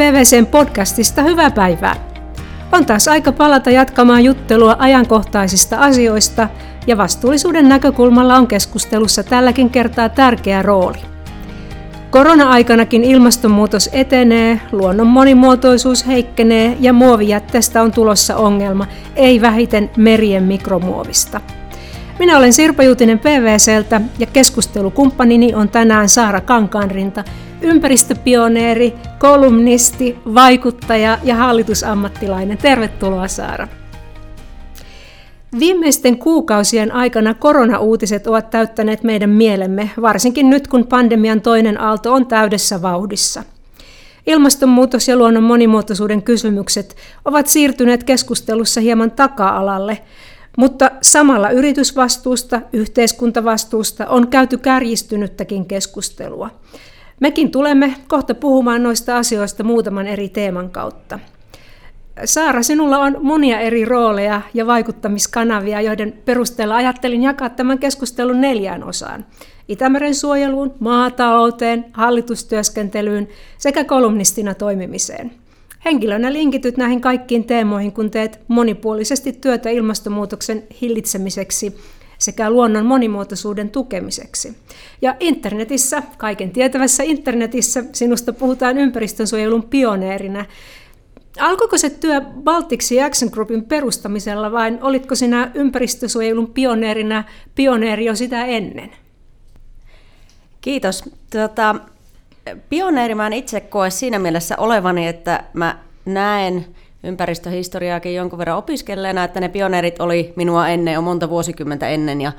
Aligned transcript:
PVCn 0.00 0.46
podcastista 0.46 1.22
hyvää 1.22 1.50
päivää. 1.50 1.96
On 2.72 2.86
taas 2.86 3.08
aika 3.08 3.32
palata 3.32 3.70
jatkamaan 3.70 4.24
juttelua 4.24 4.76
ajankohtaisista 4.78 5.76
asioista 5.76 6.48
ja 6.86 6.96
vastuullisuuden 6.96 7.68
näkökulmalla 7.68 8.36
on 8.36 8.46
keskustelussa 8.46 9.22
tälläkin 9.22 9.70
kertaa 9.70 10.08
tärkeä 10.08 10.62
rooli. 10.62 10.98
Korona-aikanakin 12.10 13.04
ilmastonmuutos 13.04 13.90
etenee, 13.92 14.60
luonnon 14.72 15.06
monimuotoisuus 15.06 16.06
heikkenee 16.06 16.76
ja 16.80 16.92
muovijätteestä 16.92 17.82
on 17.82 17.92
tulossa 17.92 18.36
ongelma, 18.36 18.86
ei 19.16 19.40
vähiten 19.40 19.90
merien 19.96 20.42
mikromuovista. 20.42 21.40
Minä 22.18 22.36
olen 22.36 22.52
Sirpa 22.52 22.82
Juutinen 22.82 23.18
PVCltä 23.18 24.00
ja 24.18 24.26
keskustelukumppanini 24.26 25.54
on 25.54 25.68
tänään 25.68 26.08
Saara 26.08 26.40
Kankaanrinta, 26.40 27.24
ympäristöpioneeri, 27.62 28.92
kolumnisti, 29.18 30.18
vaikuttaja 30.34 31.18
ja 31.22 31.34
hallitusammattilainen. 31.34 32.58
Tervetuloa 32.58 33.28
Saara. 33.28 33.68
Viimeisten 35.58 36.18
kuukausien 36.18 36.92
aikana 36.92 37.34
koronauutiset 37.34 38.26
ovat 38.26 38.50
täyttäneet 38.50 39.02
meidän 39.02 39.30
mielemme, 39.30 39.90
varsinkin 40.02 40.50
nyt 40.50 40.68
kun 40.68 40.86
pandemian 40.86 41.40
toinen 41.40 41.80
aalto 41.80 42.12
on 42.12 42.26
täydessä 42.26 42.82
vauhdissa. 42.82 43.42
Ilmastonmuutos 44.26 45.08
ja 45.08 45.16
luonnon 45.16 45.42
monimuotoisuuden 45.42 46.22
kysymykset 46.22 46.96
ovat 47.24 47.46
siirtyneet 47.46 48.04
keskustelussa 48.04 48.80
hieman 48.80 49.10
taka-alalle, 49.10 49.98
mutta 50.56 50.90
samalla 51.02 51.50
yritysvastuusta, 51.50 52.60
yhteiskuntavastuusta 52.72 54.06
on 54.06 54.28
käyty 54.28 54.58
kärjistynyttäkin 54.58 55.66
keskustelua. 55.66 56.50
Mekin 57.20 57.50
tulemme 57.50 57.94
kohta 58.08 58.34
puhumaan 58.34 58.82
noista 58.82 59.16
asioista 59.16 59.64
muutaman 59.64 60.06
eri 60.06 60.28
teeman 60.28 60.70
kautta. 60.70 61.18
Saara, 62.24 62.62
sinulla 62.62 62.98
on 62.98 63.16
monia 63.20 63.60
eri 63.60 63.84
rooleja 63.84 64.42
ja 64.54 64.66
vaikuttamiskanavia, 64.66 65.80
joiden 65.80 66.18
perusteella 66.24 66.76
ajattelin 66.76 67.22
jakaa 67.22 67.50
tämän 67.50 67.78
keskustelun 67.78 68.40
neljään 68.40 68.84
osaan. 68.84 69.26
Itämeren 69.68 70.14
suojeluun, 70.14 70.74
maatalouteen, 70.80 71.84
hallitustyöskentelyyn 71.92 73.28
sekä 73.58 73.84
kolumnistina 73.84 74.54
toimimiseen. 74.54 75.32
Henkilönä 75.84 76.32
linkityt 76.32 76.76
näihin 76.76 77.00
kaikkiin 77.00 77.44
teemoihin, 77.44 77.92
kun 77.92 78.10
teet 78.10 78.40
monipuolisesti 78.48 79.32
työtä 79.32 79.70
ilmastonmuutoksen 79.70 80.62
hillitsemiseksi 80.82 81.76
sekä 82.20 82.50
luonnon 82.50 82.86
monimuotoisuuden 82.86 83.70
tukemiseksi. 83.70 84.56
Ja 85.02 85.16
internetissä, 85.20 86.02
kaiken 86.18 86.50
tietävässä 86.50 87.02
internetissä, 87.02 87.84
sinusta 87.92 88.32
puhutaan 88.32 88.78
ympäristönsuojelun 88.78 89.62
pioneerina. 89.62 90.44
Alkoiko 91.38 91.78
se 91.78 91.90
työ 91.90 92.20
Baltiksi 92.20 93.02
Action 93.02 93.30
Groupin 93.32 93.64
perustamisella 93.64 94.52
vai 94.52 94.78
olitko 94.80 95.14
sinä 95.14 95.50
ympäristösuojelun 95.54 96.50
pioneerina 96.50 97.24
pioneeri 97.54 98.04
jo 98.04 98.14
sitä 98.14 98.44
ennen? 98.44 98.90
Kiitos. 100.60 101.04
Tuota, 101.32 101.76
pioneeri 102.68 103.14
mä 103.14 103.26
en 103.26 103.32
itse 103.32 103.60
koe 103.60 103.90
siinä 103.90 104.18
mielessä 104.18 104.56
olevani, 104.58 105.06
että 105.06 105.44
mä 105.52 105.78
näen 106.04 106.66
ympäristöhistoriaakin 107.04 108.14
jonkun 108.14 108.38
verran 108.38 108.56
opiskelleena, 108.56 109.24
että 109.24 109.40
ne 109.40 109.48
pioneerit 109.48 110.00
oli 110.00 110.32
minua 110.36 110.68
ennen 110.68 110.94
jo 110.94 111.02
monta 111.02 111.28
vuosikymmentä 111.28 111.88
ennen 111.88 112.20
ja 112.20 112.32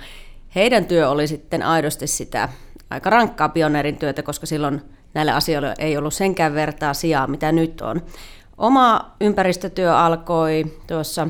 heidän 0.56 0.86
työ 0.86 1.09
oli 1.09 1.28
sitten 1.28 1.64
aidosti 1.64 2.08
sitä 2.08 2.50
aika 2.89 3.09
rankkaa 3.09 3.50
pioneerin 3.50 3.98
työtä, 3.98 4.23
koska 4.23 4.45
silloin 4.45 4.82
näille 5.14 5.32
asioille 5.32 5.73
ei 5.80 5.98
ollut 5.98 6.14
senkään 6.14 6.54
vertaa 6.54 6.94
sijaa, 6.94 7.28
mitä 7.28 7.52
nyt 7.52 7.82
on. 7.82 8.02
Oma 8.58 9.16
ympäristötyö 9.22 9.98
alkoi 9.98 10.80
tuossa, 10.88 11.28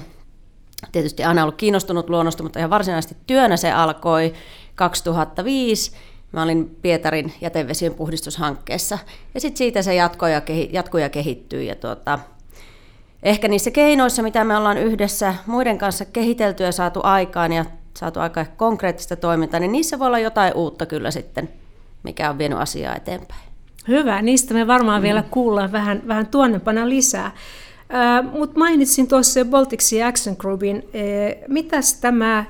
tietysti 0.91 1.23
aina 1.23 1.43
ollut 1.43 1.55
kiinnostunut 1.55 2.09
luonnosta, 2.09 2.43
mutta 2.43 2.59
ihan 2.59 2.69
varsinaisesti 2.69 3.17
työnä 3.27 3.57
se 3.57 3.71
alkoi 3.71 4.33
2005. 4.75 5.91
Mä 6.31 6.43
olin 6.43 6.77
Pietarin 6.81 7.33
jätevesien 7.41 7.93
puhdistushankkeessa 7.93 8.99
ja 9.33 9.41
sitten 9.41 9.57
siitä 9.57 9.81
se 9.81 9.95
jatkoi 9.95 10.33
ja, 10.33 10.41
kehi, 10.41 10.69
jatkoi 10.71 11.01
ja 11.01 11.09
kehittyi. 11.09 11.67
Ja 11.67 11.75
tuota, 11.75 12.19
ehkä 13.23 13.47
niissä 13.47 13.71
keinoissa, 13.71 14.23
mitä 14.23 14.43
me 14.43 14.57
ollaan 14.57 14.77
yhdessä 14.77 15.35
muiden 15.45 15.77
kanssa 15.77 16.05
kehitelty 16.05 16.63
ja 16.63 16.71
saatu 16.71 16.99
aikaan 17.03 17.53
ja 17.53 17.65
saatu 17.97 18.19
aika 18.19 18.45
konkreettista 18.57 19.15
toimintaa, 19.15 19.59
niin 19.59 19.71
niissä 19.71 19.99
voi 19.99 20.07
olla 20.07 20.19
jotain 20.19 20.53
uutta 20.55 20.85
kyllä 20.85 21.11
sitten, 21.11 21.49
mikä 22.03 22.29
on 22.29 22.37
vienyt 22.37 22.59
asiaa 22.59 22.95
eteenpäin. 22.95 23.41
Hyvä, 23.87 24.21
niistä 24.21 24.53
me 24.53 24.67
varmaan 24.67 25.01
mm. 25.01 25.03
vielä 25.03 25.23
kuullaan 25.31 25.71
vähän, 25.71 26.01
vähän 26.07 26.27
tuonnepana 26.27 26.89
lisää. 26.89 27.25
Äh, 27.25 27.33
Mutta 28.31 28.59
mainitsin 28.59 29.07
tuossa 29.07 29.45
Baltic 29.45 29.81
Sea 29.81 30.07
Action 30.07 30.35
Groupin. 30.39 30.75
Äh, 30.75 30.81
mitäs 31.47 31.93
tämä 31.93 32.45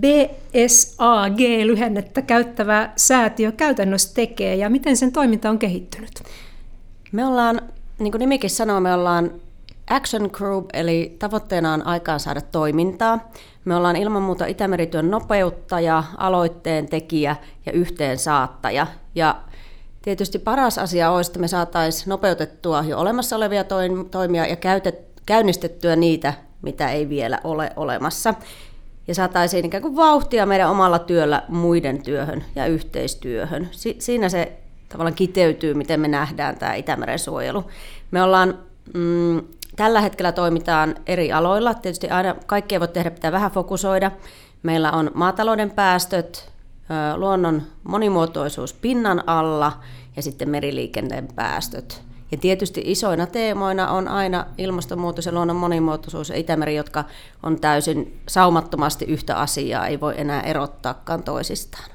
BSAG-lyhennettä 0.00 2.22
käyttävä 2.22 2.90
säätiö 2.96 3.52
käytännössä 3.52 4.14
tekee 4.14 4.56
ja 4.56 4.70
miten 4.70 4.96
sen 4.96 5.12
toiminta 5.12 5.50
on 5.50 5.58
kehittynyt? 5.58 6.22
Me 7.12 7.26
ollaan, 7.26 7.60
niin 7.98 8.10
kuin 8.10 8.18
nimikin 8.18 8.50
sanoo, 8.50 8.80
me 8.80 8.94
ollaan 8.94 9.30
Action 9.90 10.30
Group, 10.32 10.70
eli 10.72 11.16
tavoitteena 11.18 11.72
on 11.72 11.86
aikaan 11.86 12.20
saada 12.20 12.40
toimintaa. 12.40 13.30
Me 13.64 13.76
ollaan 13.76 13.96
ilman 13.96 14.22
muuta 14.22 14.46
Itämerityön 14.46 15.10
nopeuttaja, 15.10 16.04
aloitteen 16.16 16.88
tekijä 16.88 17.36
ja 17.66 17.72
yhteen 17.72 18.18
saattaja. 18.18 18.86
Ja 19.14 19.36
tietysti 20.02 20.38
paras 20.38 20.78
asia 20.78 21.10
olisi, 21.10 21.30
että 21.30 21.40
me 21.40 21.48
saataisiin 21.48 22.08
nopeutettua 22.08 22.84
jo 22.88 22.98
olemassa 22.98 23.36
olevia 23.36 23.64
toimia 24.10 24.46
ja 24.46 24.56
käynnistettyä 25.26 25.96
niitä, 25.96 26.34
mitä 26.62 26.90
ei 26.90 27.08
vielä 27.08 27.40
ole 27.44 27.72
olemassa. 27.76 28.34
Ja 29.08 29.14
saataisiin 29.14 29.64
ikään 29.64 29.82
kuin 29.82 29.96
vauhtia 29.96 30.46
meidän 30.46 30.70
omalla 30.70 30.98
työllä 30.98 31.42
muiden 31.48 32.02
työhön 32.02 32.44
ja 32.56 32.66
yhteistyöhön. 32.66 33.68
Si- 33.70 33.96
siinä 33.98 34.28
se 34.28 34.52
tavallaan 34.88 35.14
kiteytyy, 35.14 35.74
miten 35.74 36.00
me 36.00 36.08
nähdään 36.08 36.58
tämä 36.58 36.74
Itämeren 36.74 37.18
suojelu. 37.18 37.64
Me 38.10 38.22
ollaan 38.22 38.58
mm, 38.94 39.42
Tällä 39.76 40.00
hetkellä 40.00 40.32
toimitaan 40.32 40.94
eri 41.06 41.32
aloilla. 41.32 41.74
Tietysti 41.74 42.10
aina 42.10 42.34
kaikkea 42.46 42.80
voi 42.80 42.88
tehdä, 42.88 43.10
pitää 43.10 43.32
vähän 43.32 43.50
fokusoida. 43.50 44.10
Meillä 44.62 44.92
on 44.92 45.10
maatalouden 45.14 45.70
päästöt, 45.70 46.52
luonnon 47.16 47.62
monimuotoisuus 47.84 48.72
pinnan 48.72 49.22
alla 49.26 49.72
ja 50.16 50.22
sitten 50.22 50.50
meriliikenteen 50.50 51.28
päästöt. 51.34 52.02
Ja 52.32 52.38
tietysti 52.38 52.82
isoina 52.84 53.26
teemoina 53.26 53.90
on 53.90 54.08
aina 54.08 54.46
ilmastonmuutos 54.58 55.26
ja 55.26 55.32
luonnon 55.32 55.56
monimuotoisuus 55.56 56.28
ja 56.28 56.36
Itämeri, 56.36 56.76
jotka 56.76 57.04
on 57.42 57.60
täysin 57.60 58.20
saumattomasti 58.28 59.04
yhtä 59.04 59.36
asiaa, 59.36 59.86
ei 59.86 60.00
voi 60.00 60.14
enää 60.16 60.40
erottaakaan 60.40 61.22
toisistaan. 61.22 61.90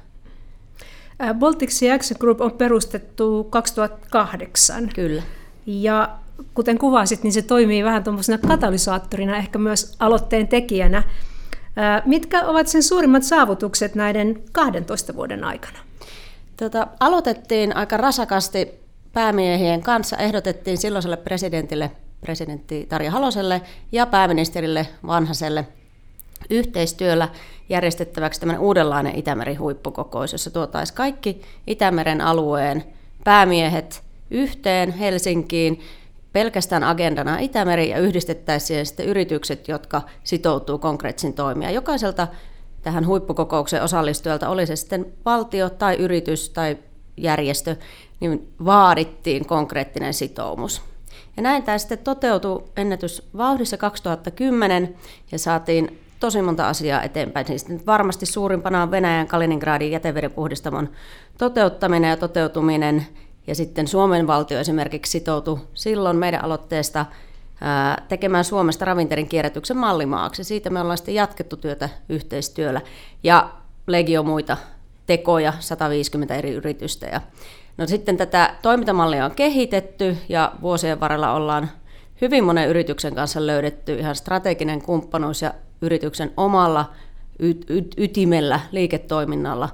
Baltic 1.38 1.70
Sea 1.70 1.94
Action 1.94 2.16
Group 2.20 2.40
on 2.40 2.52
perustettu 2.52 3.44
2008. 3.44 4.88
Kyllä. 4.94 5.22
Ja 5.66 6.18
kuten 6.54 6.78
kuvasit, 6.78 7.22
niin 7.22 7.32
se 7.32 7.42
toimii 7.42 7.84
vähän 7.84 8.04
tuommoisena 8.04 8.48
katalysaattorina, 8.48 9.36
ehkä 9.36 9.58
myös 9.58 9.96
aloitteen 9.98 10.48
tekijänä. 10.48 11.02
Mitkä 12.04 12.46
ovat 12.46 12.66
sen 12.66 12.82
suurimmat 12.82 13.22
saavutukset 13.22 13.94
näiden 13.94 14.42
12 14.52 15.14
vuoden 15.14 15.44
aikana? 15.44 15.78
Tota, 16.56 16.86
aloitettiin 17.00 17.76
aika 17.76 17.96
rasakasti 17.96 18.68
päämiehien 19.12 19.82
kanssa, 19.82 20.16
ehdotettiin 20.16 20.78
silloiselle 20.78 21.16
presidentille, 21.16 21.90
presidentti 22.20 22.86
Tarja 22.88 23.10
Haloselle 23.10 23.62
ja 23.92 24.06
pääministerille 24.06 24.86
Vanhaselle 25.06 25.66
yhteistyöllä 26.50 27.28
järjestettäväksi 27.68 28.40
tämän 28.40 28.58
uudenlainen 28.58 29.14
Itämeri-huippukokous, 29.14 30.32
jossa 30.32 30.50
tuotaisiin 30.50 30.96
kaikki 30.96 31.42
Itämeren 31.66 32.20
alueen 32.20 32.84
päämiehet 33.24 34.02
yhteen 34.30 34.92
Helsinkiin 34.92 35.80
pelkästään 36.32 36.84
agendana 36.84 37.38
Itämeri 37.38 37.88
ja 37.88 37.98
yhdistettäisiin 37.98 38.86
sitten 38.86 39.06
yritykset, 39.06 39.68
jotka 39.68 40.02
sitoutuu 40.24 40.78
konkreettisiin 40.78 41.32
toimia. 41.32 41.70
Jokaiselta 41.70 42.28
tähän 42.82 43.06
huippukokoukseen 43.06 43.82
osallistujalta, 43.82 44.48
oli 44.48 44.66
se 44.66 44.76
sitten 44.76 45.06
valtio 45.24 45.70
tai 45.70 45.94
yritys 45.96 46.50
tai 46.50 46.78
järjestö, 47.16 47.76
niin 48.20 48.52
vaadittiin 48.64 49.46
konkreettinen 49.46 50.14
sitoumus. 50.14 50.82
Ja 51.36 51.42
näin 51.42 51.62
tämä 51.62 51.78
sitten 51.78 51.98
toteutui 51.98 52.64
ennätysvauhdissa 52.76 53.76
2010 53.76 54.94
ja 55.32 55.38
saatiin 55.38 55.98
tosi 56.20 56.42
monta 56.42 56.68
asiaa 56.68 57.02
eteenpäin. 57.02 57.46
Siis 57.46 57.66
varmasti 57.86 58.26
suurimpana 58.26 58.82
on 58.82 58.90
Venäjän 58.90 59.26
Kaliningradin 59.26 59.90
jätevedenpuhdistamon 59.90 60.88
toteuttaminen 61.38 62.10
ja 62.10 62.16
toteutuminen 62.16 63.06
ja 63.46 63.54
sitten 63.54 63.88
Suomen 63.88 64.26
valtio 64.26 64.58
esimerkiksi 64.58 65.12
sitoutui 65.12 65.58
silloin 65.74 66.16
meidän 66.16 66.44
aloitteesta 66.44 67.06
tekemään 68.08 68.44
Suomesta 68.44 68.84
ravinterin 68.84 69.28
kierrätyksen 69.28 69.76
mallimaaksi. 69.76 70.44
Siitä 70.44 70.70
me 70.70 70.80
ollaan 70.80 70.98
sitten 70.98 71.14
jatkettu 71.14 71.56
työtä 71.56 71.88
yhteistyöllä 72.08 72.80
ja 73.22 73.50
legio 73.86 74.22
muita 74.22 74.56
tekoja, 75.06 75.52
150 75.60 76.34
eri 76.34 76.50
yritystä. 76.50 77.06
Ja 77.06 77.20
no 77.76 77.86
sitten 77.86 78.16
tätä 78.16 78.54
toimintamallia 78.62 79.24
on 79.24 79.34
kehitetty 79.34 80.16
ja 80.28 80.52
vuosien 80.62 81.00
varrella 81.00 81.32
ollaan 81.32 81.70
hyvin 82.20 82.44
monen 82.44 82.68
yrityksen 82.68 83.14
kanssa 83.14 83.46
löydetty 83.46 83.94
ihan 83.94 84.16
strateginen 84.16 84.82
kumppanuus 84.82 85.42
ja 85.42 85.54
yrityksen 85.82 86.32
omalla 86.36 86.90
y- 87.38 87.54
y- 87.68 87.90
ytimellä 87.96 88.60
liiketoiminnalla 88.72 89.68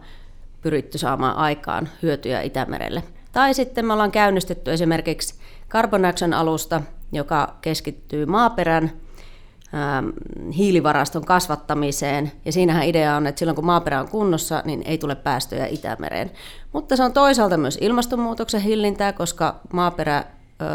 pyritty 0.62 0.98
saamaan 0.98 1.36
aikaan 1.36 1.88
hyötyjä 2.02 2.42
Itämerelle. 2.42 3.02
Tai 3.36 3.54
sitten 3.54 3.86
me 3.86 3.92
ollaan 3.92 4.12
käynnistetty 4.12 4.72
esimerkiksi 4.72 5.34
Carbon 5.68 6.04
Action-alusta, 6.04 6.82
joka 7.12 7.56
keskittyy 7.60 8.26
maaperän 8.26 8.92
ähm, 9.74 10.08
hiilivaraston 10.56 11.24
kasvattamiseen. 11.24 12.32
Ja 12.44 12.52
siinähän 12.52 12.84
idea 12.86 13.16
on, 13.16 13.26
että 13.26 13.38
silloin 13.38 13.56
kun 13.56 13.66
maaperä 13.66 14.00
on 14.00 14.08
kunnossa, 14.08 14.62
niin 14.64 14.82
ei 14.86 14.98
tule 14.98 15.14
päästöjä 15.14 15.66
Itämereen. 15.66 16.30
Mutta 16.72 16.96
se 16.96 17.02
on 17.02 17.12
toisaalta 17.12 17.56
myös 17.56 17.78
ilmastonmuutoksen 17.80 18.60
hillintää, 18.60 19.12
koska 19.12 19.60
maaperä, 19.72 20.24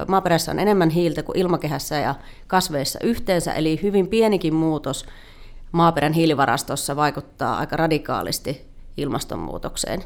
maaperässä 0.07 0.51
on 0.51 0.59
enemmän 0.59 0.89
hiiltä 0.89 1.23
kuin 1.23 1.37
ilmakehässä 1.37 1.95
ja 1.95 2.15
kasveissa 2.47 2.99
yhteensä, 3.03 3.53
eli 3.53 3.79
hyvin 3.83 4.07
pienikin 4.07 4.55
muutos 4.55 5.05
maaperän 5.71 6.13
hiilivarastossa 6.13 6.95
vaikuttaa 6.95 7.57
aika 7.57 7.77
radikaalisti 7.77 8.70
ilmastonmuutokseen. 8.97 10.03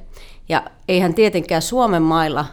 Ja 0.49 0.63
eihän 0.87 1.13
tietenkään 1.13 1.61
Suomen 1.61 2.01
mailla 2.01 2.45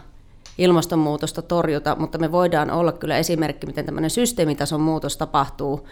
ilmastonmuutosta 0.58 1.42
torjuta, 1.42 1.96
mutta 1.98 2.18
me 2.18 2.32
voidaan 2.32 2.70
olla 2.70 2.92
kyllä 2.92 3.18
esimerkki, 3.18 3.66
miten 3.66 3.86
tämmöinen 3.86 4.10
systeemitason 4.10 4.80
muutos 4.80 5.16
tapahtuu, 5.16 5.88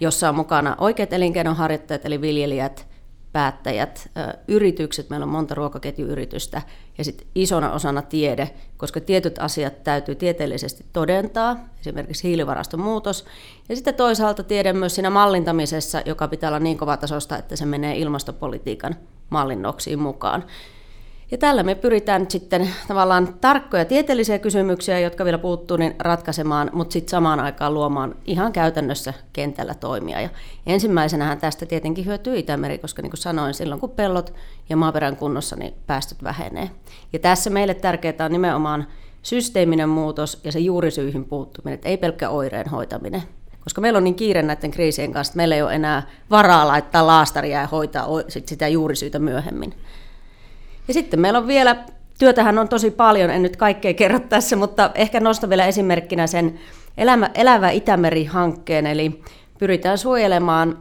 jossa 0.00 0.28
on 0.28 0.34
mukana 0.34 0.76
oikeat 0.78 1.12
elinkeinonharjoittajat, 1.12 2.06
eli 2.06 2.20
viljelijät, 2.20 2.91
päättäjät, 3.32 4.10
yritykset, 4.48 5.10
meillä 5.10 5.24
on 5.24 5.30
monta 5.30 5.54
ruokaketjuyritystä, 5.54 6.62
ja 6.98 7.04
sitten 7.04 7.26
isona 7.34 7.72
osana 7.72 8.02
tiede, 8.02 8.50
koska 8.76 9.00
tietyt 9.00 9.38
asiat 9.38 9.84
täytyy 9.84 10.14
tieteellisesti 10.14 10.84
todentaa, 10.92 11.56
esimerkiksi 11.80 12.28
hiilivaraston 12.28 12.80
muutos, 12.80 13.24
ja 13.68 13.76
sitten 13.76 13.94
toisaalta 13.94 14.42
tiede 14.42 14.72
myös 14.72 14.94
siinä 14.94 15.10
mallintamisessa, 15.10 16.02
joka 16.04 16.28
pitää 16.28 16.50
olla 16.50 16.58
niin 16.58 16.78
kovatasosta, 16.78 17.38
että 17.38 17.56
se 17.56 17.66
menee 17.66 17.98
ilmastopolitiikan 17.98 18.96
mallinnoksiin 19.30 19.98
mukaan. 19.98 20.44
Ja 21.32 21.38
tällä 21.38 21.62
me 21.62 21.74
pyritään 21.74 22.26
sitten 22.28 22.70
tavallaan 22.88 23.34
tarkkoja 23.40 23.84
tieteellisiä 23.84 24.38
kysymyksiä, 24.38 25.00
jotka 25.00 25.24
vielä 25.24 25.38
puuttuu, 25.38 25.76
niin 25.76 25.94
ratkaisemaan, 25.98 26.70
mutta 26.72 26.92
sitten 26.92 27.10
samaan 27.10 27.40
aikaan 27.40 27.74
luomaan 27.74 28.14
ihan 28.24 28.52
käytännössä 28.52 29.14
kentällä 29.32 29.74
toimia. 29.74 30.20
Ja 30.20 30.28
ensimmäisenähän 30.66 31.38
tästä 31.38 31.66
tietenkin 31.66 32.06
hyötyy 32.06 32.38
Itämeri, 32.38 32.78
koska 32.78 33.02
niin 33.02 33.10
kuin 33.10 33.18
sanoin, 33.18 33.54
silloin 33.54 33.80
kun 33.80 33.90
pellot 33.90 34.34
ja 34.68 34.76
maaperän 34.76 35.16
kunnossa, 35.16 35.56
niin 35.56 35.74
päästöt 35.86 36.22
vähenee. 36.22 36.70
Ja 37.12 37.18
tässä 37.18 37.50
meille 37.50 37.74
tärkeää 37.74 38.24
on 38.24 38.32
nimenomaan 38.32 38.86
systeeminen 39.22 39.88
muutos 39.88 40.40
ja 40.44 40.52
se 40.52 40.58
juurisyihin 40.58 41.24
puuttuminen, 41.24 41.74
että 41.74 41.88
ei 41.88 41.96
pelkkä 41.96 42.30
oireen 42.30 42.68
hoitaminen. 42.68 43.22
Koska 43.64 43.80
meillä 43.80 43.96
on 43.96 44.04
niin 44.04 44.14
kiire 44.14 44.42
näiden 44.42 44.70
kriisien 44.70 45.12
kanssa, 45.12 45.30
että 45.30 45.36
meillä 45.36 45.54
ei 45.54 45.62
ole 45.62 45.74
enää 45.74 46.02
varaa 46.30 46.68
laittaa 46.68 47.06
laastaria 47.06 47.60
ja 47.60 47.66
hoitaa 47.66 48.06
sitä 48.28 48.68
juurisyytä 48.68 49.18
myöhemmin. 49.18 49.74
Ja 50.88 50.94
sitten 50.94 51.20
meillä 51.20 51.38
on 51.38 51.46
vielä, 51.46 51.76
työtähän 52.18 52.58
on 52.58 52.68
tosi 52.68 52.90
paljon, 52.90 53.30
en 53.30 53.42
nyt 53.42 53.56
kaikkea 53.56 53.94
kerro 53.94 54.18
tässä, 54.18 54.56
mutta 54.56 54.90
ehkä 54.94 55.20
nostan 55.20 55.50
vielä 55.50 55.66
esimerkkinä 55.66 56.26
sen 56.26 56.58
Elämä, 56.96 57.30
Elävä 57.34 57.70
Itämeri-hankkeen, 57.70 58.86
eli 58.86 59.22
pyritään 59.58 59.98
suojelemaan 59.98 60.78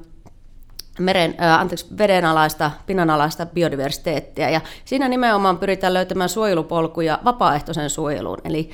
meren, 0.99 1.35
äh, 1.41 1.59
anteeksi, 1.59 1.85
vedenalaista, 1.97 2.71
pinnanalaista 2.85 3.45
biodiversiteettiä. 3.45 4.49
Ja 4.49 4.61
siinä 4.85 5.07
nimenomaan 5.07 5.57
pyritään 5.57 5.93
löytämään 5.93 6.29
suojelupolkuja 6.29 7.19
vapaaehtoisen 7.25 7.89
suojeluun. 7.89 8.37
Eli 8.43 8.69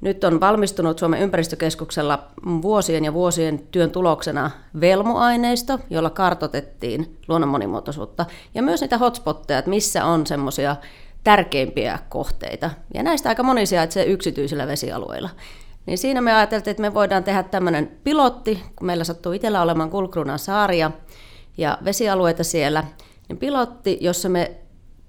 nyt 0.00 0.24
on 0.24 0.40
valmistunut 0.40 0.98
Suomen 0.98 1.20
ympäristökeskuksella 1.20 2.24
vuosien 2.62 3.04
ja 3.04 3.14
vuosien 3.14 3.58
työn 3.70 3.90
tuloksena 3.90 4.50
velmuaineisto, 4.80 5.78
jolla 5.90 6.10
kartotettiin 6.10 7.18
luonnon 7.28 7.48
monimuotoisuutta 7.48 8.26
ja 8.54 8.62
myös 8.62 8.80
niitä 8.80 8.98
hotspotteja, 8.98 9.58
että 9.58 9.70
missä 9.70 10.04
on 10.04 10.26
semmoisia 10.26 10.76
tärkeimpiä 11.24 11.98
kohteita. 12.08 12.70
Ja 12.94 13.02
näistä 13.02 13.28
aika 13.28 13.42
moni 13.42 13.66
sijaitsee 13.66 14.04
yksityisillä 14.04 14.66
vesialueilla. 14.66 15.30
Niin 15.86 15.98
siinä 15.98 16.20
me 16.20 16.32
ajateltiin, 16.32 16.70
että 16.70 16.80
me 16.80 16.94
voidaan 16.94 17.24
tehdä 17.24 17.42
tämmöinen 17.42 17.90
pilotti, 18.04 18.62
kun 18.76 18.86
meillä 18.86 19.04
sattuu 19.04 19.32
itsellä 19.32 19.62
olemaan 19.62 19.90
Kulkruunan 19.90 20.38
saaria 20.38 20.90
ja 21.58 21.78
vesialueita 21.84 22.44
siellä, 22.44 22.84
niin 23.28 23.38
pilotti, 23.38 23.98
jossa 24.00 24.28
me 24.28 24.56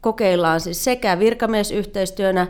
kokeillaan 0.01 0.61
siis 0.61 0.83
sekä 0.83 1.19
virkamiesyhteistyönä 1.19 2.47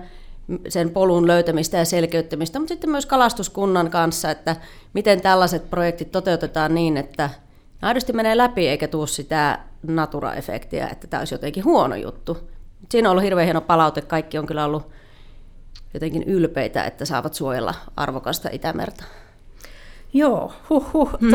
sen 0.69 0.89
polun 0.89 1.27
löytämistä 1.27 1.77
ja 1.77 1.85
selkeyttämistä, 1.85 2.59
mutta 2.59 2.73
sitten 2.73 2.89
myös 2.89 3.05
kalastuskunnan 3.05 3.89
kanssa, 3.89 4.31
että 4.31 4.55
miten 4.93 5.21
tällaiset 5.21 5.69
projektit 5.69 6.11
toteutetaan 6.11 6.75
niin, 6.75 6.97
että 6.97 7.29
aidosti 7.81 8.13
menee 8.13 8.37
läpi 8.37 8.67
eikä 8.67 8.87
tuu 8.87 9.07
sitä 9.07 9.59
natura-efektiä, 9.87 10.87
että 10.87 11.07
tämä 11.07 11.21
olisi 11.21 11.33
jotenkin 11.33 11.63
huono 11.65 11.95
juttu. 11.95 12.37
Siinä 12.89 13.09
on 13.09 13.11
ollut 13.11 13.23
hirveän 13.23 13.45
hieno 13.45 13.61
palaute, 13.61 14.01
kaikki 14.01 14.37
on 14.37 14.45
kyllä 14.45 14.65
ollut 14.65 14.89
jotenkin 15.93 16.23
ylpeitä, 16.23 16.83
että 16.83 17.05
saavat 17.05 17.33
suojella 17.33 17.73
arvokasta 17.95 18.49
Itämerta. 18.51 19.03
Joo, 20.13 20.53
huh, 20.69 20.93
huh. 20.93 21.09
Mm. 21.19 21.29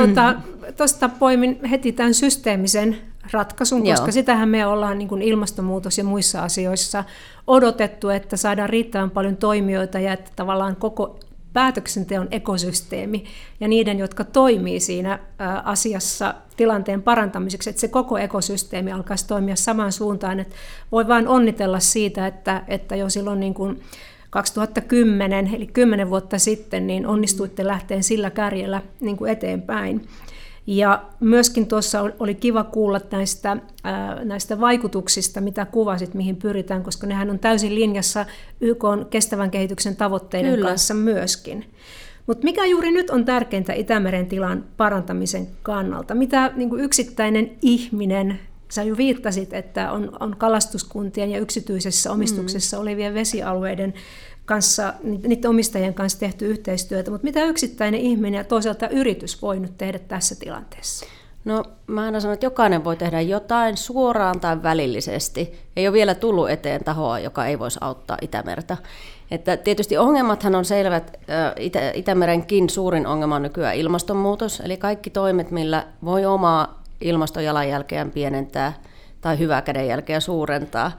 Tuosta 0.76 0.98
tota, 0.98 1.18
poimin 1.18 1.64
heti 1.64 1.92
tämän 1.92 2.14
systeemisen 2.14 2.96
ratkaisun, 3.32 3.82
koska 3.82 4.06
Joo. 4.06 4.12
sitähän 4.12 4.48
me 4.48 4.66
ollaan 4.66 4.98
niin 4.98 5.08
kuin 5.08 5.22
ilmastonmuutos 5.22 5.98
ja 5.98 6.04
muissa 6.04 6.42
asioissa 6.42 7.04
odotettu, 7.46 8.08
että 8.08 8.36
saadaan 8.36 8.68
riittävän 8.68 9.10
paljon 9.10 9.36
toimijoita 9.36 10.00
ja 10.00 10.12
että 10.12 10.30
tavallaan 10.36 10.76
koko 10.76 11.18
päätöksenteon 11.52 12.28
ekosysteemi 12.30 13.24
ja 13.60 13.68
niiden, 13.68 13.98
jotka 13.98 14.24
toimii 14.24 14.80
siinä 14.80 15.18
asiassa 15.64 16.34
tilanteen 16.56 17.02
parantamiseksi, 17.02 17.70
että 17.70 17.80
se 17.80 17.88
koko 17.88 18.18
ekosysteemi 18.18 18.92
alkaisi 18.92 19.26
toimia 19.26 19.56
samaan 19.56 19.92
suuntaan. 19.92 20.40
Että 20.40 20.54
voi 20.92 21.08
vain 21.08 21.28
onnitella 21.28 21.80
siitä, 21.80 22.26
että, 22.26 22.62
että 22.68 22.96
jo 22.96 23.10
silloin 23.10 23.40
niin 23.40 23.54
kuin 23.54 23.80
2010, 24.30 25.50
eli 25.54 25.66
10 25.66 26.10
vuotta 26.10 26.38
sitten, 26.38 26.86
niin 26.86 27.06
onnistuitte 27.06 27.66
lähteen 27.66 28.02
sillä 28.02 28.30
kärjellä 28.30 28.82
niin 29.00 29.16
kuin 29.16 29.32
eteenpäin. 29.32 30.08
Ja 30.66 31.02
myöskin 31.20 31.66
tuossa 31.66 32.10
oli 32.18 32.34
kiva 32.34 32.64
kuulla 32.64 33.00
näistä, 33.10 33.56
näistä 34.24 34.60
vaikutuksista, 34.60 35.40
mitä 35.40 35.64
kuvasit, 35.64 36.14
mihin 36.14 36.36
pyritään, 36.36 36.82
koska 36.82 37.06
nehän 37.06 37.30
on 37.30 37.38
täysin 37.38 37.74
linjassa 37.74 38.26
YK 38.60 38.84
on 38.84 39.06
kestävän 39.10 39.50
kehityksen 39.50 39.96
tavoitteiden 39.96 40.54
Kyllä. 40.54 40.68
kanssa 40.68 40.94
myöskin. 40.94 41.64
Mutta 42.26 42.44
mikä 42.44 42.64
juuri 42.64 42.90
nyt 42.90 43.10
on 43.10 43.24
tärkeintä 43.24 43.72
Itämeren 43.72 44.26
tilan 44.26 44.64
parantamisen 44.76 45.46
kannalta? 45.62 46.14
Mitä 46.14 46.52
niin 46.56 46.68
kuin 46.68 46.84
yksittäinen 46.84 47.50
ihminen, 47.62 48.40
sä 48.68 48.82
jo 48.82 48.96
viittasit, 48.96 49.52
että 49.52 49.92
on, 49.92 50.16
on 50.20 50.36
kalastuskuntien 50.36 51.30
ja 51.30 51.38
yksityisessä 51.38 52.12
omistuksessa 52.12 52.76
mm. 52.76 52.80
olevien 52.80 53.14
vesialueiden 53.14 53.94
kanssa, 54.44 54.94
niiden 55.02 55.50
omistajien 55.50 55.94
kanssa 55.94 56.18
tehty 56.18 56.46
yhteistyötä, 56.46 57.10
mutta 57.10 57.24
mitä 57.24 57.44
yksittäinen 57.44 58.00
ihminen 58.00 58.38
ja 58.38 58.44
toisaalta 58.44 58.88
yritys 58.88 59.42
voi 59.42 59.60
nyt 59.60 59.78
tehdä 59.78 59.98
tässä 59.98 60.34
tilanteessa? 60.34 61.06
No 61.44 61.64
mä 61.86 62.04
aina 62.04 62.20
sanon, 62.20 62.34
että 62.34 62.46
jokainen 62.46 62.84
voi 62.84 62.96
tehdä 62.96 63.20
jotain 63.20 63.76
suoraan 63.76 64.40
tai 64.40 64.62
välillisesti. 64.62 65.52
Ei 65.76 65.88
ole 65.88 65.92
vielä 65.92 66.14
tullut 66.14 66.50
eteen 66.50 66.84
tahoa, 66.84 67.18
joka 67.18 67.46
ei 67.46 67.58
voisi 67.58 67.78
auttaa 67.80 68.18
Itämertä. 68.20 68.76
Että 69.30 69.56
tietysti 69.56 69.98
ongelmathan 69.98 70.54
on 70.54 70.64
selvät. 70.64 71.20
Itä- 71.58 71.92
Itämerenkin 71.94 72.70
suurin 72.70 73.06
ongelma 73.06 73.36
on 73.36 73.42
nykyään 73.42 73.76
ilmastonmuutos, 73.76 74.60
eli 74.60 74.76
kaikki 74.76 75.10
toimet, 75.10 75.50
millä 75.50 75.86
voi 76.04 76.24
omaa 76.24 76.82
ilmastojalanjälkeään 77.00 78.10
pienentää 78.10 78.72
tai 79.20 79.38
hyvää 79.38 79.62
kädenjälkeä 79.62 80.20
suurentaa, 80.20 80.92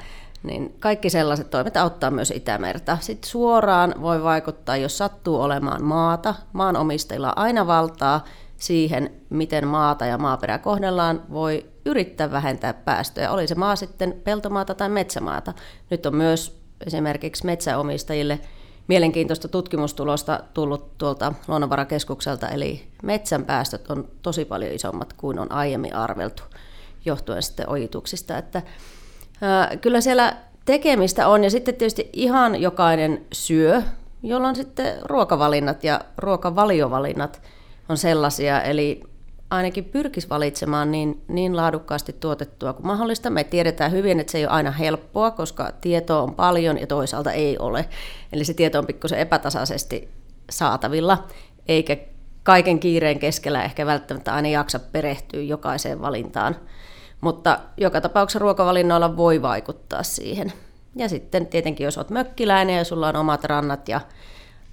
niin 0.44 0.76
kaikki 0.80 1.10
sellaiset 1.10 1.50
toimet 1.50 1.78
auttaa 1.78 2.12
myös 2.12 2.32
Itämerta. 2.32 2.98
Sitten 3.02 3.30
suoraan 3.30 3.96
voi 4.02 4.24
vaikuttaa, 4.24 4.78
jos 4.78 4.98
sattuu 4.98 5.42
olemaan 5.42 5.84
maata, 5.84 6.36
maanomistajilla 6.54 7.34
aina 7.36 7.68
valtaa 7.68 8.24
siihen, 8.58 9.12
miten 9.30 9.68
maata 9.68 10.06
ja 10.06 10.18
maaperä 10.18 10.58
kohdellaan, 10.58 11.24
voi 11.32 11.66
yrittää 11.86 12.32
vähentää 12.32 12.74
päästöjä, 12.74 13.32
oli 13.32 13.48
se 13.48 13.56
maa 13.56 13.76
sitten 13.76 14.16
peltomaata 14.24 14.76
tai 14.76 14.90
metsämaata. 14.90 15.54
Nyt 15.90 16.06
on 16.06 16.16
myös 16.16 16.62
esimerkiksi 16.86 17.46
metsäomistajille 17.46 18.40
mielenkiintoista 18.88 19.48
tutkimustulosta 19.48 20.40
tullut 20.54 20.98
tuolta 20.98 21.34
Luonnonvarakeskukselta, 21.48 22.50
eli 22.50 22.88
metsän 23.04 23.46
päästöt 23.46 23.92
on 23.92 24.08
tosi 24.22 24.46
paljon 24.46 24.72
isommat 24.72 25.14
kuin 25.14 25.40
on 25.40 25.52
aiemmin 25.52 25.96
arveltu, 25.96 26.44
johtuen 27.06 27.44
sitten 27.44 27.70
ojituksista, 27.70 28.38
että 28.38 28.62
Kyllä 29.82 30.02
siellä 30.02 30.38
tekemistä 30.66 31.28
on 31.28 31.44
ja 31.44 31.50
sitten 31.50 31.76
tietysti 31.76 32.10
ihan 32.14 32.62
jokainen 32.62 33.26
syö, 33.34 33.82
jolloin 34.24 34.56
sitten 34.56 34.94
ruokavalinnat 35.04 35.84
ja 35.84 36.02
ruokavaliovalinnat 36.18 37.42
on 37.90 37.98
sellaisia. 37.98 38.62
Eli 38.62 39.04
ainakin 39.50 39.86
pyrkisi 39.86 40.30
valitsemaan 40.30 40.92
niin, 40.92 41.24
niin 41.28 41.56
laadukkaasti 41.56 42.14
tuotettua 42.14 42.74
kuin 42.74 42.88
mahdollista. 42.88 43.30
Me 43.30 43.44
tiedetään 43.44 43.92
hyvin, 43.92 44.20
että 44.20 44.32
se 44.32 44.38
ei 44.38 44.46
ole 44.46 44.54
aina 44.54 44.72
helppoa, 44.72 45.32
koska 45.32 45.72
tietoa 45.82 46.22
on 46.22 46.36
paljon 46.36 46.80
ja 46.80 46.88
toisaalta 46.88 47.32
ei 47.32 47.58
ole. 47.58 47.90
Eli 48.34 48.44
se 48.44 48.54
tieto 48.54 48.80
on 48.80 48.88
pikkusen 48.88 49.20
epätasaisesti 49.20 50.10
saatavilla, 50.50 51.28
eikä 51.68 51.98
kaiken 52.44 52.80
kiireen 52.80 53.20
keskellä 53.20 53.64
ehkä 53.64 53.86
välttämättä 53.86 54.34
aina 54.34 54.48
jaksa 54.48 54.80
perehtyä 54.80 55.42
jokaiseen 55.42 56.02
valintaan. 56.02 56.56
Mutta 57.22 57.60
joka 57.78 58.02
tapauksessa 58.02 58.40
ruokavalinnoilla 58.40 59.18
voi 59.18 59.42
vaikuttaa 59.42 60.04
siihen. 60.04 60.54
Ja 60.96 61.10
sitten 61.10 61.48
tietenkin, 61.48 61.86
jos 61.86 61.98
olet 61.98 62.10
mökkiläinen 62.10 62.78
ja 62.78 62.84
sulla 62.84 63.08
on 63.08 63.16
omat 63.16 63.44
rannat 63.44 63.90
ja, 63.90 64.02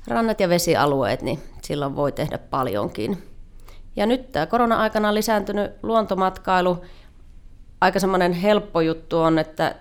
rannat 0.07 0.41
ja 0.41 0.49
vesialueet, 0.49 1.23
niin 1.23 1.39
silloin 1.63 1.97
voi 1.97 2.13
tehdä 2.13 2.39
paljonkin. 2.39 3.34
Ja 3.97 4.07
nyt 4.07 4.33
tämä 4.33 4.47
korona-aikana 4.47 5.15
lisääntynyt 5.15 5.73
luontomatkailu, 5.83 6.85
aika 7.81 8.01
semmoinen 8.01 8.33
helppo 8.33 8.81
juttu 8.81 9.19
on, 9.19 9.39
että 9.39 9.75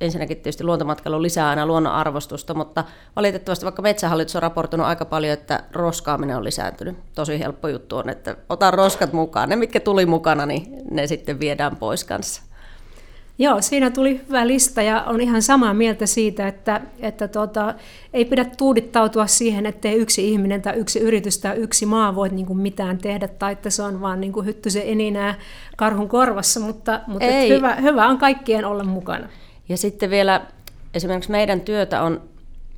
ensinnäkin 0.00 0.36
tietysti 0.36 0.64
luontomatkailu 0.64 1.22
lisää 1.22 1.48
aina 1.48 1.66
luonnon 1.66 1.92
arvostusta, 1.92 2.54
mutta 2.54 2.84
valitettavasti 3.16 3.64
vaikka 3.64 3.82
Metsähallitus 3.82 4.36
on 4.36 4.42
raportoinut 4.42 4.86
aika 4.86 5.04
paljon, 5.04 5.32
että 5.32 5.62
roskaaminen 5.72 6.36
on 6.36 6.44
lisääntynyt. 6.44 6.96
Tosi 7.14 7.38
helppo 7.38 7.68
juttu 7.68 7.96
on, 7.96 8.08
että 8.08 8.36
ota 8.48 8.70
roskat 8.70 9.12
mukaan. 9.12 9.48
Ne, 9.48 9.56
mitkä 9.56 9.80
tuli 9.80 10.06
mukana, 10.06 10.46
niin 10.46 10.82
ne 10.90 11.06
sitten 11.06 11.40
viedään 11.40 11.76
pois 11.76 12.04
kanssa. 12.04 12.42
Joo, 13.38 13.60
siinä 13.60 13.90
tuli 13.90 14.20
hyvä 14.28 14.46
lista 14.46 14.82
ja 14.82 15.02
on 15.02 15.20
ihan 15.20 15.42
samaa 15.42 15.74
mieltä 15.74 16.06
siitä, 16.06 16.48
että, 16.48 16.80
että 17.00 17.28
tota, 17.28 17.74
ei 18.12 18.24
pidä 18.24 18.44
tuudittautua 18.44 19.26
siihen, 19.26 19.66
että 19.66 19.92
yksi 19.92 20.30
ihminen 20.30 20.62
tai 20.62 20.76
yksi 20.76 20.98
yritys 20.98 21.38
tai 21.38 21.56
yksi 21.56 21.86
maa 21.86 22.14
voi 22.14 22.28
niin 22.28 22.46
kuin 22.46 22.58
mitään 22.58 22.98
tehdä 22.98 23.28
tai 23.28 23.52
että 23.52 23.70
se 23.70 23.82
on 23.82 24.00
vaan 24.00 24.20
niin 24.20 24.32
kuin 24.32 24.46
hyttysen 24.46 24.82
eninää 24.86 25.34
karhun 25.76 26.08
korvassa, 26.08 26.60
mutta, 26.60 27.00
mutta 27.06 27.26
ei. 27.26 27.48
hyvä, 27.48 27.74
hyvä 27.74 28.08
on 28.08 28.18
kaikkien 28.18 28.64
olla 28.64 28.84
mukana. 28.84 29.28
Ja 29.68 29.76
sitten 29.76 30.10
vielä 30.10 30.40
esimerkiksi 30.94 31.30
meidän 31.30 31.60
työtä 31.60 32.02
on 32.02 32.20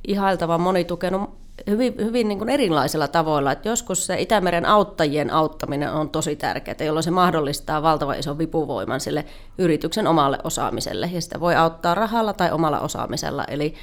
ihailtava 0.07 0.57
moni 0.57 0.83
tukenut 0.83 1.46
hyvin, 1.69 1.95
hyvin 1.97 2.27
niin 2.27 2.37
kuin 2.37 2.49
erilaisilla 2.49 3.07
tavoilla. 3.07 3.51
Että 3.51 3.69
joskus 3.69 4.05
se 4.05 4.21
Itämeren 4.21 4.65
auttajien 4.65 5.33
auttaminen 5.33 5.93
on 5.93 6.09
tosi 6.09 6.35
tärkeää, 6.35 6.75
jolloin 6.85 7.03
se 7.03 7.11
mahdollistaa 7.11 7.81
valtavan 7.81 8.19
ison 8.19 8.37
vipuvoiman 8.37 8.99
sille 8.99 9.25
yrityksen 9.57 10.07
omalle 10.07 10.37
osaamiselle. 10.43 11.09
Ja 11.13 11.21
sitä 11.21 11.39
voi 11.39 11.55
auttaa 11.55 11.95
rahalla 11.95 12.33
tai 12.33 12.51
omalla 12.51 12.79
osaamisella. 12.79 13.45
Eli 13.45 13.73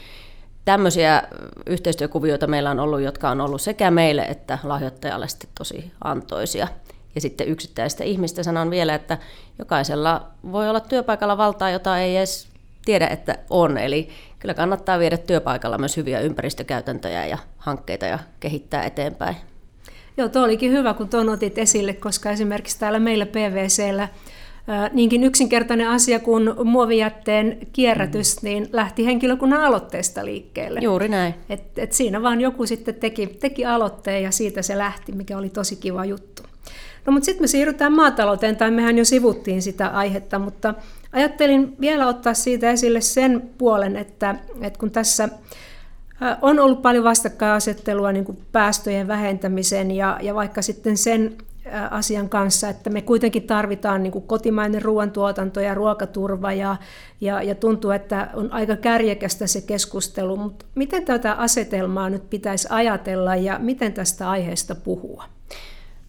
tämmöisiä 0.64 1.22
yhteistyökuvioita 1.66 2.46
meillä 2.46 2.70
on 2.70 2.80
ollut, 2.80 3.00
jotka 3.00 3.30
on 3.30 3.40
ollut 3.40 3.62
sekä 3.62 3.90
meille 3.90 4.22
että 4.22 4.58
lahjoittajalle 4.62 5.28
sitten 5.28 5.50
tosi 5.58 5.92
antoisia. 6.04 6.68
Ja 7.14 7.20
sitten 7.20 7.48
yksittäistä 7.48 8.04
ihmistä 8.04 8.42
sanon 8.42 8.70
vielä, 8.70 8.94
että 8.94 9.18
jokaisella 9.58 10.26
voi 10.52 10.68
olla 10.68 10.80
työpaikalla 10.80 11.38
valtaa, 11.38 11.70
jota 11.70 11.98
ei 11.98 12.16
edes 12.16 12.48
tiedä, 12.84 13.06
että 13.06 13.38
on. 13.50 13.78
Eli 13.78 14.08
kyllä 14.44 14.54
kannattaa 14.54 14.98
viedä 14.98 15.16
työpaikalla 15.16 15.78
myös 15.78 15.96
hyviä 15.96 16.20
ympäristökäytäntöjä 16.20 17.26
ja 17.26 17.38
hankkeita 17.58 18.06
ja 18.06 18.18
kehittää 18.40 18.84
eteenpäin. 18.84 19.36
Joo, 20.16 20.28
tuo 20.28 20.42
olikin 20.42 20.72
hyvä, 20.72 20.94
kun 20.94 21.08
tuon 21.08 21.28
otit 21.28 21.58
esille, 21.58 21.92
koska 21.92 22.30
esimerkiksi 22.30 22.78
täällä 22.78 22.98
meillä 22.98 23.26
PVCllä 23.26 24.08
niinkin 24.92 25.24
yksinkertainen 25.24 25.88
asia 25.88 26.18
kuin 26.18 26.50
muovijätteen 26.64 27.58
kierrätys, 27.72 28.42
mm. 28.42 28.48
niin 28.48 28.68
lähti 28.72 29.06
henkilökunnan 29.06 29.64
aloitteesta 29.64 30.24
liikkeelle. 30.24 30.80
Juuri 30.82 31.08
näin. 31.08 31.34
Et, 31.48 31.78
et 31.78 31.92
siinä 31.92 32.22
vaan 32.22 32.40
joku 32.40 32.66
sitten 32.66 32.94
teki, 32.94 33.26
teki 33.26 33.64
aloitteen 33.64 34.22
ja 34.22 34.30
siitä 34.30 34.62
se 34.62 34.78
lähti, 34.78 35.12
mikä 35.12 35.38
oli 35.38 35.48
tosi 35.48 35.76
kiva 35.76 36.04
juttu. 36.04 36.42
No 37.06 37.12
mutta 37.12 37.24
sitten 37.24 37.42
me 37.42 37.46
siirrytään 37.46 37.92
maatalouteen, 37.92 38.56
tai 38.56 38.70
mehän 38.70 38.98
jo 38.98 39.04
sivuttiin 39.04 39.62
sitä 39.62 39.88
aihetta, 39.88 40.38
mutta 40.38 40.74
Ajattelin 41.14 41.76
vielä 41.80 42.08
ottaa 42.08 42.34
siitä 42.34 42.70
esille 42.70 43.00
sen 43.00 43.50
puolen, 43.58 43.96
että, 43.96 44.34
että 44.60 44.78
kun 44.78 44.90
tässä 44.90 45.28
on 46.42 46.60
ollut 46.60 46.82
paljon 46.82 47.04
vastakkainasettelua 47.04 48.12
niin 48.12 48.24
kuin 48.24 48.38
päästöjen 48.52 49.08
vähentämisen 49.08 49.90
ja, 49.90 50.18
ja 50.22 50.34
vaikka 50.34 50.62
sitten 50.62 50.96
sen 50.96 51.36
asian 51.90 52.28
kanssa, 52.28 52.68
että 52.68 52.90
me 52.90 53.02
kuitenkin 53.02 53.42
tarvitaan 53.42 54.02
niin 54.02 54.12
kuin 54.12 54.26
kotimainen 54.26 54.82
ruoantuotanto 54.82 55.60
ja 55.60 55.74
ruokaturva 55.74 56.52
ja, 56.52 56.76
ja, 57.20 57.42
ja 57.42 57.54
tuntuu, 57.54 57.90
että 57.90 58.30
on 58.34 58.52
aika 58.52 58.76
kärjekästä 58.76 59.46
se 59.46 59.60
keskustelu, 59.60 60.36
mutta 60.36 60.66
miten 60.74 61.04
tätä 61.04 61.32
asetelmaa 61.32 62.10
nyt 62.10 62.30
pitäisi 62.30 62.68
ajatella 62.70 63.36
ja 63.36 63.58
miten 63.58 63.92
tästä 63.92 64.30
aiheesta 64.30 64.74
puhua? 64.74 65.24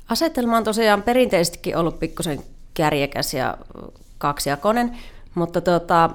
Asetelma 0.09 0.57
on 0.57 0.63
tosiaan 0.63 1.03
perinteisestikin 1.03 1.77
ollut 1.77 1.99
pikkusen 1.99 2.39
kärjekäs 2.73 3.33
ja 3.33 3.57
kaksijakoinen, 4.25 4.97
mutta 5.35 5.61
tota, 5.61 6.09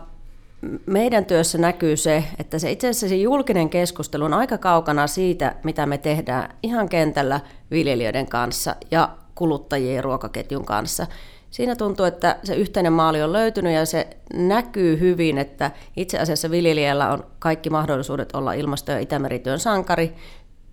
meidän 0.87 1.25
työssä 1.25 1.59
näkyy 1.59 1.97
se, 1.97 2.25
että 2.39 2.59
se 2.59 2.71
itse 2.71 2.89
asiassa 2.89 3.09
se 3.09 3.17
julkinen 3.17 3.71
keskustelu 3.71 4.25
on 4.25 4.35
aika 4.35 4.59
kaukana 4.59 5.07
siitä, 5.07 5.55
mitä 5.65 5.87
me 5.87 5.99
tehdään 5.99 6.55
ihan 6.63 6.89
kentällä 6.89 7.41
viljelijöiden 7.71 8.27
kanssa 8.27 8.77
ja 8.91 9.09
kuluttajien 9.35 10.05
ruokaketjun 10.05 10.65
kanssa. 10.65 11.07
Siinä 11.51 11.77
tuntuu, 11.77 12.07
että 12.07 12.37
se 12.45 12.55
yhteinen 12.55 12.93
maali 12.93 13.23
on 13.23 13.33
löytynyt 13.33 13.73
ja 13.73 13.87
se 13.87 14.17
näkyy 14.35 15.01
hyvin, 15.01 15.39
että 15.39 15.71
itse 15.97 16.19
asiassa 16.19 16.51
viljelijällä 16.51 17.13
on 17.13 17.25
kaikki 17.39 17.71
mahdollisuudet 17.71 18.35
olla 18.35 18.53
ilmasto- 18.53 18.93
ja 18.93 18.99
itämerityön 18.99 19.59
sankari, 19.59 20.15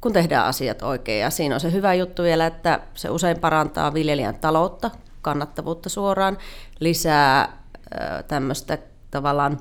kun 0.01 0.13
tehdään 0.13 0.45
asiat 0.45 0.81
oikein. 0.81 1.21
Ja 1.21 1.29
siinä 1.29 1.55
on 1.55 1.61
se 1.61 1.71
hyvä 1.71 1.93
juttu 1.93 2.23
vielä, 2.23 2.45
että 2.45 2.79
se 2.93 3.09
usein 3.09 3.39
parantaa 3.39 3.93
viljelijän 3.93 4.35
taloutta, 4.35 4.91
kannattavuutta 5.27 5.89
suoraan, 5.89 6.37
lisää 6.79 7.57
tämmöistä 8.27 8.77
tavallaan 9.11 9.59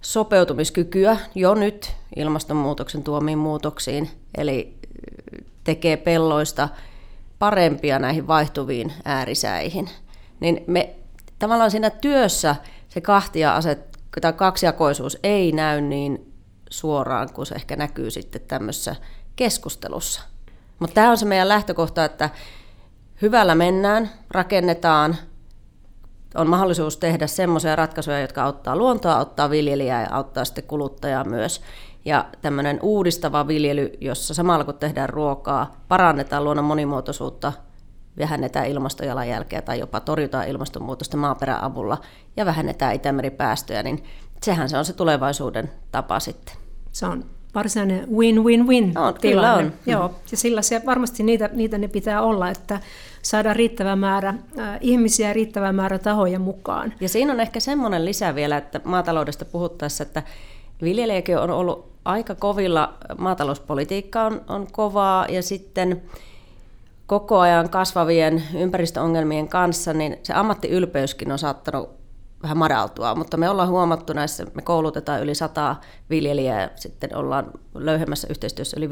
sopeutumiskykyä 0.00 1.16
jo 1.34 1.54
nyt 1.54 1.92
ilmastonmuutoksen 2.16 3.02
tuomiin 3.02 3.38
muutoksiin, 3.38 4.10
eli 4.36 4.78
tekee 5.64 5.96
pelloista 5.96 6.68
parempia 7.38 7.98
näihin 7.98 8.26
vaihtuviin 8.26 8.92
äärisäihin. 9.04 9.90
Niin 10.40 10.64
me 10.66 10.94
tavallaan 11.38 11.70
siinä 11.70 11.90
työssä 11.90 12.56
se 12.88 13.00
kahtia 13.00 13.56
aset, 13.56 13.98
tai 14.20 14.32
kaksijakoisuus 14.32 15.18
ei 15.22 15.52
näy 15.52 15.80
niin 15.80 16.32
suoraan 16.70 17.32
kuin 17.32 17.46
se 17.46 17.54
ehkä 17.54 17.76
näkyy 17.76 18.10
sitten 18.10 18.40
tämmöisessä 18.40 18.96
keskustelussa. 19.36 20.22
Mutta 20.78 20.94
tämä 20.94 21.10
on 21.10 21.18
se 21.18 21.26
meidän 21.26 21.48
lähtökohta, 21.48 22.04
että 22.04 22.30
hyvällä 23.22 23.54
mennään, 23.54 24.10
rakennetaan, 24.30 25.16
on 26.34 26.48
mahdollisuus 26.48 26.96
tehdä 26.96 27.26
semmoisia 27.26 27.76
ratkaisuja, 27.76 28.20
jotka 28.20 28.44
auttaa 28.44 28.76
luontoa, 28.76 29.16
auttaa 29.16 29.50
viljelijää 29.50 30.02
ja 30.02 30.08
auttaa 30.10 30.44
sitten 30.44 30.64
kuluttajaa 30.64 31.24
myös. 31.24 31.60
Ja 32.04 32.24
tämmöinen 32.42 32.78
uudistava 32.82 33.48
viljely, 33.48 33.92
jossa 34.00 34.34
samalla 34.34 34.64
kun 34.64 34.74
tehdään 34.74 35.08
ruokaa, 35.08 35.76
parannetaan 35.88 36.44
luonnon 36.44 36.64
monimuotoisuutta, 36.64 37.52
vähennetään 38.18 38.66
ilmastojalanjälkeä 38.66 39.62
tai 39.62 39.78
jopa 39.78 40.00
torjutaan 40.00 40.48
ilmastonmuutosta 40.48 41.16
maaperän 41.16 41.62
avulla 41.62 41.98
ja 42.36 42.46
vähennetään 42.46 42.94
Itämeripäästöjä, 42.94 43.82
niin 43.82 44.04
sehän 44.42 44.68
se 44.68 44.78
on 44.78 44.84
se 44.84 44.92
tulevaisuuden 44.92 45.70
tapa 45.90 46.20
sitten. 46.20 46.54
Se 46.92 47.06
on 47.06 47.24
varsinainen 47.56 48.08
win-win-win 48.16 48.92
no, 48.94 49.12
Kyllä 49.20 49.54
on. 49.54 49.72
Joo, 49.86 50.14
ja 50.30 50.36
sillä 50.36 50.62
se, 50.62 50.82
varmasti 50.86 51.22
niitä, 51.22 51.50
niitä 51.52 51.78
ne 51.78 51.88
pitää 51.88 52.22
olla, 52.22 52.50
että 52.50 52.80
saadaan 53.22 53.56
riittävä 53.56 53.96
määrä 53.96 54.28
äh, 54.28 54.78
ihmisiä 54.80 55.28
ja 55.28 55.32
riittävä 55.32 55.72
määrä 55.72 55.98
tahoja 55.98 56.38
mukaan. 56.38 56.92
Ja 57.00 57.08
siinä 57.08 57.32
on 57.32 57.40
ehkä 57.40 57.60
semmoinen 57.60 58.04
lisä 58.04 58.34
vielä, 58.34 58.56
että 58.56 58.80
maataloudesta 58.84 59.44
puhuttaessa, 59.44 60.02
että 60.02 60.22
viljelijäkin 60.82 61.38
on 61.38 61.50
ollut 61.50 61.92
aika 62.04 62.34
kovilla, 62.34 62.94
maatalouspolitiikka 63.18 64.22
on, 64.22 64.40
on 64.48 64.66
kovaa 64.72 65.26
ja 65.28 65.42
sitten 65.42 66.02
koko 67.06 67.38
ajan 67.38 67.68
kasvavien 67.68 68.42
ympäristöongelmien 68.58 69.48
kanssa, 69.48 69.92
niin 69.92 70.16
se 70.22 70.32
ammattiylpeyskin 70.32 71.32
on 71.32 71.38
saattanut 71.38 72.05
vähän 72.46 72.58
madaltua, 72.58 73.14
mutta 73.14 73.36
me 73.36 73.50
ollaan 73.50 73.68
huomattu 73.68 74.12
näissä, 74.12 74.46
me 74.54 74.62
koulutetaan 74.62 75.22
yli 75.22 75.34
100 75.34 75.76
viljelijää 76.10 76.60
ja 76.60 76.68
sitten 76.74 77.16
ollaan 77.16 77.50
löyhemmässä 77.74 78.28
yhteistyössä 78.30 78.76
yli 78.80 78.88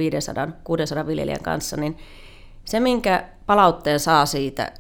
500-600 1.03 1.07
viljelijän 1.07 1.43
kanssa, 1.43 1.77
niin 1.77 1.99
se, 2.65 2.81
minkä 2.81 3.25
palautteen 3.47 4.01
saa 4.01 4.27
siitä 4.27 4.73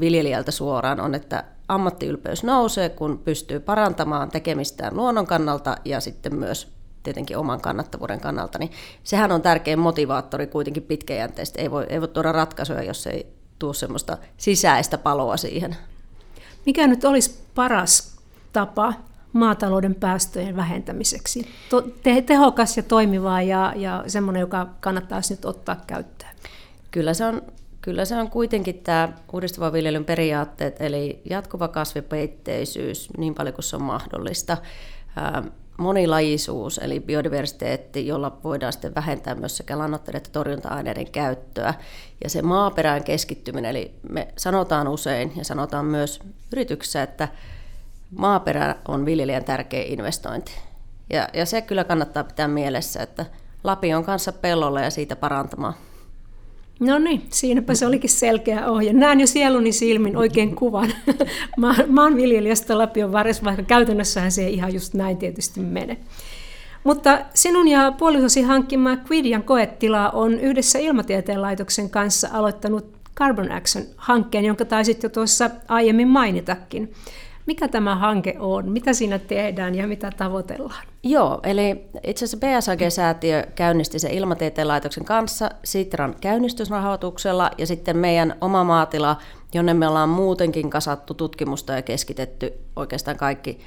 viljelijältä 0.00 0.50
suoraan, 0.50 1.00
on, 1.00 1.14
että 1.14 1.44
ammattiylpeys 1.68 2.44
nousee, 2.44 2.88
kun 2.88 3.18
pystyy 3.18 3.60
parantamaan 3.60 4.30
tekemistään 4.30 4.96
luonnon 4.96 5.26
kannalta 5.26 5.76
ja 5.84 6.00
sitten 6.00 6.34
myös 6.34 6.72
tietenkin 7.02 7.38
oman 7.38 7.60
kannattavuuden 7.60 8.20
kannalta, 8.20 8.58
niin 8.58 8.70
sehän 9.04 9.32
on 9.32 9.42
tärkein 9.42 9.78
motivaattori 9.78 10.46
kuitenkin 10.46 10.82
pitkäjänteistä. 10.82 11.62
Ei 11.62 11.70
voi, 11.70 11.86
ei 11.88 12.00
voi 12.00 12.08
tuoda 12.08 12.32
ratkaisuja, 12.32 12.82
jos 12.82 13.06
ei 13.06 13.34
tule 13.58 13.74
semmoista 13.74 14.18
sisäistä 14.36 14.98
paloa 14.98 15.36
siihen. 15.36 15.76
Mikä 16.66 16.86
nyt 16.86 17.04
olisi 17.04 17.42
paras 17.54 18.16
tapa 18.52 18.94
maatalouden 19.32 19.94
päästöjen 19.94 20.56
vähentämiseksi? 20.56 21.48
Te- 22.02 22.22
tehokas 22.22 22.76
ja 22.76 22.82
toimiva 22.82 23.42
ja, 23.42 23.72
ja 23.76 24.04
semmoinen, 24.06 24.40
joka 24.40 24.68
kannattaisi 24.80 25.34
nyt 25.34 25.44
ottaa 25.44 25.76
käyttöön. 25.86 26.32
Kyllä 26.90 27.14
se 27.14 27.24
on 27.24 27.42
Kyllä 27.82 28.04
se 28.04 28.16
on 28.16 28.30
kuitenkin 28.30 28.78
tämä 28.78 29.08
uudistuvan 29.32 29.72
viljelyn 29.72 30.04
periaatteet, 30.04 30.76
eli 30.80 31.20
jatkuva 31.30 31.68
kasvipeitteisyys 31.68 33.08
niin 33.18 33.34
paljon 33.34 33.54
kuin 33.54 33.64
se 33.64 33.76
on 33.76 33.82
mahdollista. 33.82 34.56
Monilajisuus, 35.78 36.78
eli 36.78 37.00
biodiversiteetti, 37.00 38.06
jolla 38.06 38.38
voidaan 38.44 38.72
sitten 38.72 38.94
vähentää 38.94 39.34
myös 39.34 39.56
sekä 39.56 39.78
lannoitteiden 39.78 40.16
että 40.16 40.30
torjunta-aineiden 40.30 41.10
käyttöä. 41.10 41.74
Ja 42.24 42.30
se 42.30 42.42
maaperään 42.42 43.04
keskittyminen, 43.04 43.70
eli 43.70 43.94
me 44.10 44.28
sanotaan 44.36 44.88
usein 44.88 45.32
ja 45.36 45.44
sanotaan 45.44 45.84
myös 45.84 46.20
yrityksissä, 46.52 47.02
että 47.02 47.28
maaperä 48.10 48.74
on 48.88 49.04
viljelijän 49.06 49.44
tärkeä 49.44 49.84
investointi. 49.86 50.52
Ja, 51.10 51.28
ja 51.32 51.46
se 51.46 51.62
kyllä 51.62 51.84
kannattaa 51.84 52.24
pitää 52.24 52.48
mielessä, 52.48 53.02
että 53.02 53.26
Lapi 53.64 53.94
on 53.94 54.04
kanssa 54.04 54.32
pellolla 54.32 54.80
ja 54.80 54.90
siitä 54.90 55.16
parantamaan. 55.16 55.74
No 56.82 56.98
niin, 56.98 57.22
siinäpä 57.28 57.74
se 57.74 57.86
olikin 57.86 58.10
selkeä 58.10 58.70
ohje. 58.70 58.92
Näen 58.92 59.20
jo 59.20 59.26
sieluni 59.26 59.72
silmin 59.72 60.16
oikein 60.16 60.56
kuvan 60.56 60.92
maanviljelijästä 61.88 62.78
Lapion 62.78 63.12
varressa, 63.12 63.44
vaikka 63.44 63.62
käytännössähän 63.62 64.32
se 64.32 64.46
ei 64.46 64.54
ihan 64.54 64.74
just 64.74 64.94
näin 64.94 65.16
tietysti 65.16 65.60
mene. 65.60 65.96
Mutta 66.84 67.18
sinun 67.34 67.68
ja 67.68 67.92
puolisosi 67.92 68.42
hankkima 68.42 68.96
Quidian 69.10 69.42
koetila 69.42 70.10
on 70.10 70.40
yhdessä 70.40 70.78
Ilmatieteen 70.78 71.42
laitoksen 71.42 71.90
kanssa 71.90 72.28
aloittanut 72.32 72.86
Carbon 73.16 73.52
Action-hankkeen, 73.52 74.44
jonka 74.44 74.64
taisit 74.64 75.02
jo 75.02 75.08
tuossa 75.08 75.50
aiemmin 75.68 76.08
mainitakin. 76.08 76.92
Mikä 77.46 77.68
tämä 77.68 77.96
hanke 77.96 78.34
on? 78.38 78.72
Mitä 78.72 78.92
siinä 78.92 79.18
tehdään 79.18 79.74
ja 79.74 79.86
mitä 79.86 80.12
tavoitellaan? 80.16 80.86
Joo, 81.02 81.40
eli 81.42 81.88
itse 82.02 82.24
asiassa 82.24 82.46
BSAG-säätiö 82.46 83.46
käynnisti 83.54 83.98
sen 83.98 84.10
Ilmatieteen 84.10 84.68
laitoksen 84.68 85.04
kanssa 85.04 85.50
Sitran 85.64 86.14
käynnistysrahoituksella 86.20 87.50
ja 87.58 87.66
sitten 87.66 87.96
meidän 87.96 88.34
oma 88.40 88.64
maatila, 88.64 89.16
jonne 89.54 89.74
me 89.74 89.88
ollaan 89.88 90.08
muutenkin 90.08 90.70
kasattu 90.70 91.14
tutkimusta 91.14 91.72
ja 91.72 91.82
keskitetty 91.82 92.52
oikeastaan 92.76 93.16
kaikki 93.16 93.58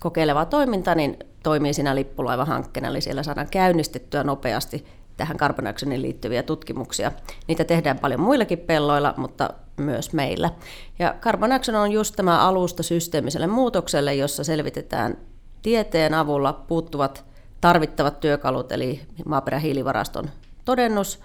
kokeileva 0.00 0.44
toiminta, 0.44 0.94
niin 0.94 1.16
toimii 1.42 1.74
siinä 1.74 1.94
lippulaivahankkeena, 1.94 2.88
eli 2.88 3.00
siellä 3.00 3.22
saadaan 3.22 3.48
käynnistettyä 3.50 4.24
nopeasti 4.24 4.84
tähän 5.16 5.36
carbon 5.36 5.66
actioniin 5.66 6.02
liittyviä 6.02 6.42
tutkimuksia. 6.42 7.12
Niitä 7.48 7.64
tehdään 7.64 7.98
paljon 7.98 8.20
muillakin 8.20 8.58
pelloilla, 8.58 9.14
mutta 9.16 9.50
myös 9.76 10.12
meillä. 10.12 10.50
Ja 10.98 11.14
Carbon 11.20 11.52
Action 11.52 11.76
on 11.76 11.92
just 11.92 12.16
tämä 12.16 12.40
alusta 12.40 12.82
systeemiselle 12.82 13.46
muutokselle, 13.46 14.14
jossa 14.14 14.44
selvitetään 14.44 15.18
tieteen 15.62 16.14
avulla 16.14 16.52
puuttuvat 16.52 17.24
tarvittavat 17.60 18.20
työkalut, 18.20 18.72
eli 18.72 19.00
maaperähiilivaraston 19.26 20.30
todennus 20.64 21.20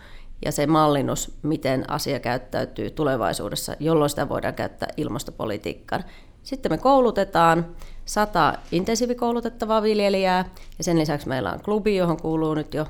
ja 0.45 0.51
se 0.51 0.67
mallinnus, 0.67 1.37
miten 1.41 1.89
asia 1.89 2.19
käyttäytyy 2.19 2.89
tulevaisuudessa, 2.89 3.75
jolloin 3.79 4.09
sitä 4.09 4.29
voidaan 4.29 4.53
käyttää 4.53 4.89
ilmastopolitiikkaan. 4.97 6.03
Sitten 6.43 6.71
me 6.71 6.77
koulutetaan 6.77 7.65
sata 8.05 8.53
intensiivikoulutettavaa 8.71 9.83
viljelijää 9.83 10.45
ja 10.77 10.83
sen 10.83 10.99
lisäksi 10.99 11.27
meillä 11.27 11.51
on 11.51 11.61
klubi, 11.61 11.95
johon 11.95 12.21
kuuluu 12.21 12.53
nyt 12.53 12.73
jo 12.73 12.85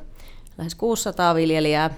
lähes 0.57 0.75
600 0.75 1.35
viljelijää. 1.35 1.89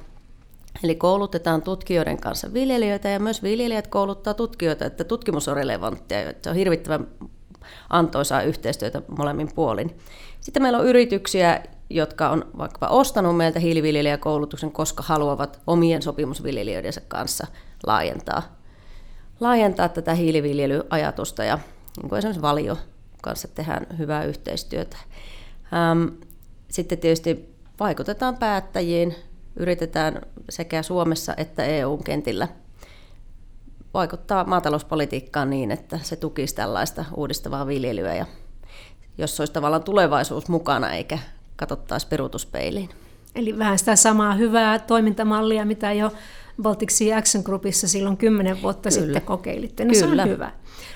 Eli 0.84 0.96
koulutetaan 0.96 1.62
tutkijoiden 1.62 2.22
kanssa 2.22 2.54
viljelijöitä 2.54 3.10
ja 3.10 3.20
myös 3.20 3.44
viljelijät 3.44 3.88
kouluttaa 3.88 4.34
tutkijoita, 4.34 4.86
että 4.86 5.04
tutkimus 5.04 5.48
on 5.48 5.56
relevanttia. 5.56 6.34
Se 6.42 6.50
on 6.50 6.56
hirvittävän 6.56 7.08
antoisaa 7.90 8.42
yhteistyötä 8.42 9.02
molemmin 9.18 9.50
puolin. 9.56 9.98
Sitten 10.40 10.64
meillä 10.64 10.80
on 10.80 10.86
yrityksiä, 10.86 11.64
jotka 11.90 12.30
on 12.30 12.46
vaikkapa 12.58 12.88
ostanut 12.88 13.38
meiltä 13.38 13.60
hiiliviljelijäkoulutuksen, 13.60 14.72
koska 14.72 15.04
haluavat 15.04 15.62
omien 15.68 16.02
sopimusviljelijöidensä 16.02 17.02
kanssa 17.08 17.48
laajentaa, 17.88 18.56
laajentaa 19.40 19.90
tätä 19.90 20.14
hiiliviljelyajatusta 20.14 21.44
ja 21.44 21.60
niin 21.98 22.10
kuin 22.10 22.18
esimerkiksi 22.18 22.42
Valio 22.42 22.78
kanssa 23.22 23.48
tehdään 23.48 23.88
hyvää 23.98 24.24
yhteistyötä. 24.24 24.98
Sitten 26.68 26.98
tietysti 26.98 27.56
vaikutetaan 27.80 28.38
päättäjiin, 28.38 29.16
yritetään 29.56 30.22
sekä 30.50 30.84
Suomessa 30.84 31.34
että 31.38 31.66
EU-kentillä 31.66 32.48
vaikuttaa 33.94 34.44
maatalouspolitiikkaan 34.44 35.50
niin, 35.50 35.72
että 35.72 36.00
se 36.04 36.16
tukisi 36.16 36.56
tällaista 36.56 37.06
uudistavaa 37.16 37.68
viljelyä 37.68 38.16
ja 38.16 38.26
jos 39.18 39.40
olisi 39.40 39.54
tavallaan 39.54 39.84
tulevaisuus 39.84 40.48
mukana 40.48 40.94
eikä 40.94 41.20
katsottaisi 41.56 42.08
peruutuspeiliin. 42.08 42.90
Eli 43.36 43.58
vähän 43.58 43.80
sitä 43.80 43.96
samaa 43.96 44.34
hyvää 44.34 44.80
toimintamallia, 44.80 45.66
mitä 45.66 45.94
jo 45.94 46.12
Baltic 46.62 46.90
Sea 46.90 47.18
Action 47.18 47.44
Groupissa 47.44 47.88
silloin 47.88 48.18
kymmenen 48.18 48.62
vuotta 48.62 48.90
Kyllä. 48.90 49.04
sitten 49.04 49.22
kokeilitte. 49.22 49.86
No 49.86 49.94
Kyllä. 49.94 50.16
se 50.16 50.22
on 50.22 50.30
hyvä. 50.30 50.52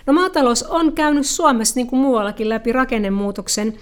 No 0.05 0.13
maatalous 0.13 0.63
on 0.63 0.93
käynyt 0.93 1.25
Suomessa 1.25 1.75
niin 1.75 1.87
kuin 1.87 1.99
muuallakin 1.99 2.49
läpi 2.49 2.71
rakennemuutoksen 2.71 3.77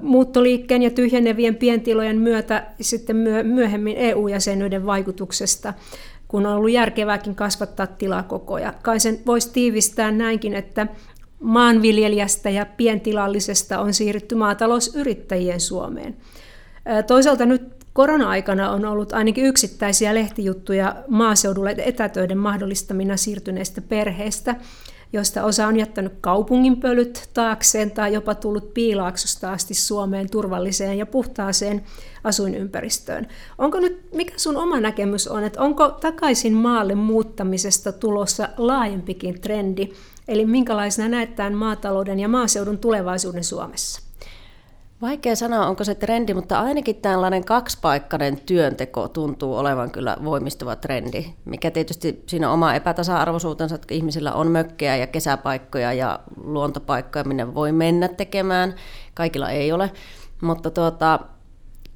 muuttoliikkeen 0.00 0.82
ja 0.82 0.90
tyhjenevien 0.90 1.56
pientilojen 1.56 2.18
myötä 2.18 2.66
sitten 2.80 3.16
myöhemmin 3.42 3.96
EU-jäsenyyden 3.96 4.86
vaikutuksesta, 4.86 5.74
kun 6.28 6.46
on 6.46 6.56
ollut 6.56 6.70
järkevääkin 6.70 7.34
kasvattaa 7.34 7.86
tilakokoja. 7.86 8.74
Kai 8.82 9.00
sen 9.00 9.18
voisi 9.26 9.52
tiivistää 9.52 10.10
näinkin, 10.10 10.54
että 10.54 10.86
maanviljelijästä 11.40 12.50
ja 12.50 12.66
pientilallisesta 12.76 13.80
on 13.80 13.94
siirrytty 13.94 14.34
maatalousyrittäjien 14.34 15.60
Suomeen. 15.60 16.16
Toisaalta 17.06 17.46
nyt 17.46 17.62
korona-aikana 17.92 18.70
on 18.70 18.84
ollut 18.84 19.12
ainakin 19.12 19.44
yksittäisiä 19.44 20.14
lehtijuttuja 20.14 20.96
maaseudulle 21.08 21.74
etätöiden 21.78 22.38
mahdollistamina 22.38 23.16
siirtyneistä 23.16 23.80
perheistä, 23.80 24.56
joista 25.12 25.44
osa 25.44 25.66
on 25.66 25.76
jättänyt 25.76 26.12
kaupungin 26.20 26.80
pölyt 26.80 27.30
taakseen 27.34 27.90
tai 27.90 28.12
jopa 28.14 28.34
tullut 28.34 28.74
piilaaksosta 28.74 29.52
asti 29.52 29.74
Suomeen 29.74 30.30
turvalliseen 30.30 30.98
ja 30.98 31.06
puhtaaseen 31.06 31.84
asuinympäristöön. 32.24 33.26
Onko 33.58 33.80
nyt, 33.80 34.12
mikä 34.14 34.32
sun 34.36 34.56
oma 34.56 34.80
näkemys 34.80 35.28
on, 35.28 35.44
että 35.44 35.62
onko 35.62 35.88
takaisin 35.90 36.54
maalle 36.54 36.94
muuttamisesta 36.94 37.92
tulossa 37.92 38.48
laajempikin 38.56 39.40
trendi, 39.40 39.92
eli 40.28 40.46
minkälaisena 40.46 41.08
näet 41.08 41.36
tämän 41.36 41.54
maatalouden 41.54 42.20
ja 42.20 42.28
maaseudun 42.28 42.78
tulevaisuuden 42.78 43.44
Suomessa? 43.44 44.11
Vaikea 45.02 45.36
sanoa, 45.36 45.66
onko 45.66 45.84
se 45.84 45.94
trendi, 45.94 46.34
mutta 46.34 46.60
ainakin 46.60 46.96
tällainen 46.96 47.44
kaksipaikkainen 47.44 48.40
työnteko 48.40 49.08
tuntuu 49.08 49.56
olevan 49.56 49.90
kyllä 49.90 50.16
voimistuva 50.24 50.76
trendi, 50.76 51.24
mikä 51.44 51.70
tietysti 51.70 52.22
siinä 52.26 52.50
oma 52.50 52.74
epätasa-arvoisuutensa, 52.74 53.74
että 53.74 53.94
ihmisillä 53.94 54.32
on 54.32 54.50
mökkejä 54.50 54.96
ja 54.96 55.06
kesäpaikkoja 55.06 55.92
ja 55.92 56.18
luontopaikkoja, 56.44 57.24
minne 57.24 57.54
voi 57.54 57.72
mennä 57.72 58.08
tekemään. 58.08 58.74
Kaikilla 59.14 59.50
ei 59.50 59.72
ole, 59.72 59.90
mutta 60.40 60.70
tuota, 60.70 61.20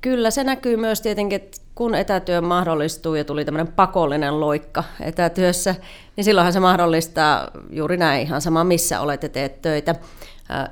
kyllä 0.00 0.30
se 0.30 0.44
näkyy 0.44 0.76
myös 0.76 1.00
tietenkin, 1.00 1.36
että 1.36 1.60
kun 1.74 1.94
etätyö 1.94 2.40
mahdollistuu 2.40 3.14
ja 3.14 3.24
tuli 3.24 3.44
tämmöinen 3.44 3.72
pakollinen 3.72 4.40
loikka 4.40 4.84
etätyössä, 5.00 5.74
niin 6.16 6.24
silloinhan 6.24 6.52
se 6.52 6.60
mahdollistaa 6.60 7.50
juuri 7.70 7.96
näin 7.96 8.22
ihan 8.22 8.40
sama, 8.40 8.64
missä 8.64 9.00
olet 9.00 9.22
ja 9.22 9.28
teet 9.28 9.62
töitä 9.62 9.94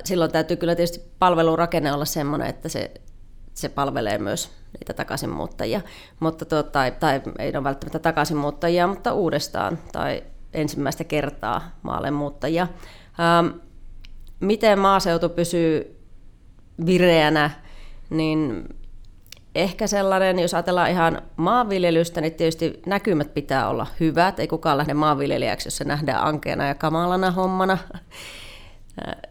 silloin 0.03 0.31
täytyy 0.31 0.57
kyllä 0.57 0.75
tietysti 0.75 1.01
palvelurakenne 1.19 1.93
olla 1.93 2.05
sellainen, 2.05 2.47
että 2.47 2.69
se, 2.69 2.91
se 3.53 3.69
palvelee 3.69 4.17
myös 4.17 4.51
niitä 4.79 4.93
takaisinmuuttajia, 4.93 5.81
mutta 6.19 6.45
tuo, 6.45 6.63
tai, 6.63 6.91
tai 6.91 7.21
ei 7.39 7.51
ole 7.55 7.63
välttämättä 7.63 7.99
takaisinmuuttajia, 7.99 8.87
mutta 8.87 9.13
uudestaan 9.13 9.79
tai 9.91 10.23
ensimmäistä 10.53 11.03
kertaa 11.03 11.71
maalle 11.81 12.11
muuttajia. 12.11 12.67
Ähm, 13.19 13.47
miten 14.39 14.79
maaseutu 14.79 15.29
pysyy 15.29 15.99
vireänä, 16.85 17.49
niin 18.09 18.69
ehkä 19.55 19.87
sellainen, 19.87 20.39
jos 20.39 20.53
ajatellaan 20.53 20.91
ihan 20.91 21.21
maanviljelystä, 21.35 22.21
niin 22.21 22.33
tietysti 22.33 22.81
näkymät 22.85 23.33
pitää 23.33 23.69
olla 23.69 23.87
hyvät. 23.99 24.39
Ei 24.39 24.47
kukaan 24.47 24.77
lähde 24.77 24.93
maanviljelijäksi, 24.93 25.67
jos 25.67 25.77
se 25.77 25.83
nähdään 25.83 26.23
ankeana 26.23 26.67
ja 26.67 26.75
kamalana 26.75 27.31
hommana 27.31 27.77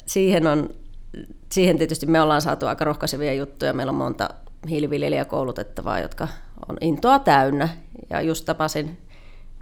siihen, 0.07 0.46
on, 0.46 0.70
siihen 1.53 1.79
tietysti 1.79 2.07
me 2.07 2.20
ollaan 2.20 2.42
saatu 2.42 2.66
aika 2.66 2.85
rohkaisevia 2.85 3.35
juttuja. 3.35 3.72
Meillä 3.72 3.90
on 3.90 3.96
monta 3.96 4.29
hiiliviljelijäkoulutettavaa, 4.68 6.00
jotka 6.00 6.29
on 6.68 6.77
intoa 6.81 7.18
täynnä. 7.18 7.68
Ja 8.11 8.20
just 8.20 8.44
tapasin 8.44 8.98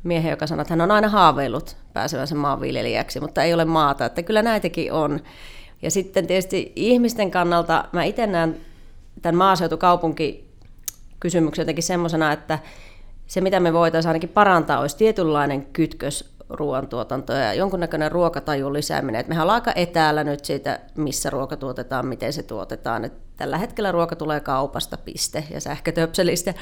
miehen, 0.03 0.31
joka 0.31 0.47
sanoi, 0.47 0.63
että 0.63 0.73
hän 0.73 0.81
on 0.81 0.91
aina 0.91 1.09
haaveillut 1.09 1.77
pääsevänsä 1.93 2.35
maanviljelijäksi, 2.35 3.21
mutta 3.21 3.43
ei 3.43 3.55
ole 3.55 3.65
maata. 3.65 4.05
Että 4.05 4.23
kyllä 4.23 4.43
näitäkin 4.43 4.93
on. 4.93 5.21
Ja 5.83 5.91
sitten 5.91 6.27
tietysti 6.27 6.73
ihmisten 6.77 7.31
kannalta 7.31 7.85
mä 7.93 8.05
itse 8.05 8.27
näen 8.27 8.61
tämän 9.23 9.37
maaseutukaupunki 9.37 10.53
kysymyksen 11.21 11.63
jotenkin 11.63 11.85
semmoisena, 11.85 12.33
että 12.33 12.59
se 13.27 13.41
mitä 13.41 13.61
me 13.61 13.73
voitaisiin 13.73 14.09
ainakin 14.09 14.29
parantaa 14.29 14.81
olisi 14.81 14.97
tietynlainen 14.97 15.67
kytkös 15.67 16.32
ruoantuotantoa 16.53 17.37
ja 17.37 17.55
jonkunnäköinen 17.55 18.13
ruokatajun 18.13 18.73
lisääminen. 18.73 19.21
Et 19.21 19.29
mehän 19.29 19.43
ollaan 19.43 19.55
aika 19.55 19.73
etäällä 19.77 20.25
nyt 20.25 20.45
siitä, 20.45 20.81
missä 20.97 21.31
ruoka 21.31 21.57
tuotetaan, 21.57 22.07
miten 22.07 22.33
se 22.33 22.43
tuotetaan. 22.43 23.05
Et 23.05 23.13
tällä 23.37 23.59
hetkellä 23.59 23.93
ruoka 23.93 24.17
tulee 24.17 24.41
kaupasta, 24.41 24.97
piste, 24.97 25.45
ja 25.51 25.61
sähkötöpselistä. 25.61 26.55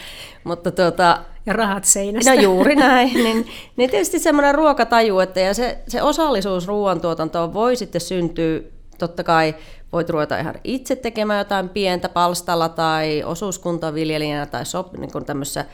Mutta 0.45 0.71
tuota, 0.71 1.19
ja 1.47 1.53
rahat 1.53 1.85
seinästä. 1.85 2.35
No 2.35 2.41
juuri 2.41 2.77
näin. 2.87 3.15
niin, 3.15 3.47
niin 3.77 3.91
tietysti 3.91 4.19
semmoinen 4.19 4.55
ruokataju, 4.55 5.19
että 5.19 5.41
ja 5.41 5.55
se, 5.55 5.79
se 5.89 6.03
osallisuus 6.03 6.67
ruoantuotantoon 6.67 7.55
voi 7.55 7.77
sitten 7.77 8.01
syntyä, 8.01 8.61
totta 8.99 9.25
kai 9.25 9.55
voit 9.93 10.11
ruveta 10.11 10.39
ihan 10.39 10.55
itse 10.65 10.97
tekemään 10.97 11.39
jotain 11.39 11.69
pientä 11.69 12.09
palstalla 12.09 12.69
tai 12.69 13.23
osuuskuntaviljelijänä 13.25 14.47
tai 14.47 14.67
sop, 14.67 14.93
niin 14.93 15.13
kuin 15.13 15.25
tämmöisessä 15.25 15.65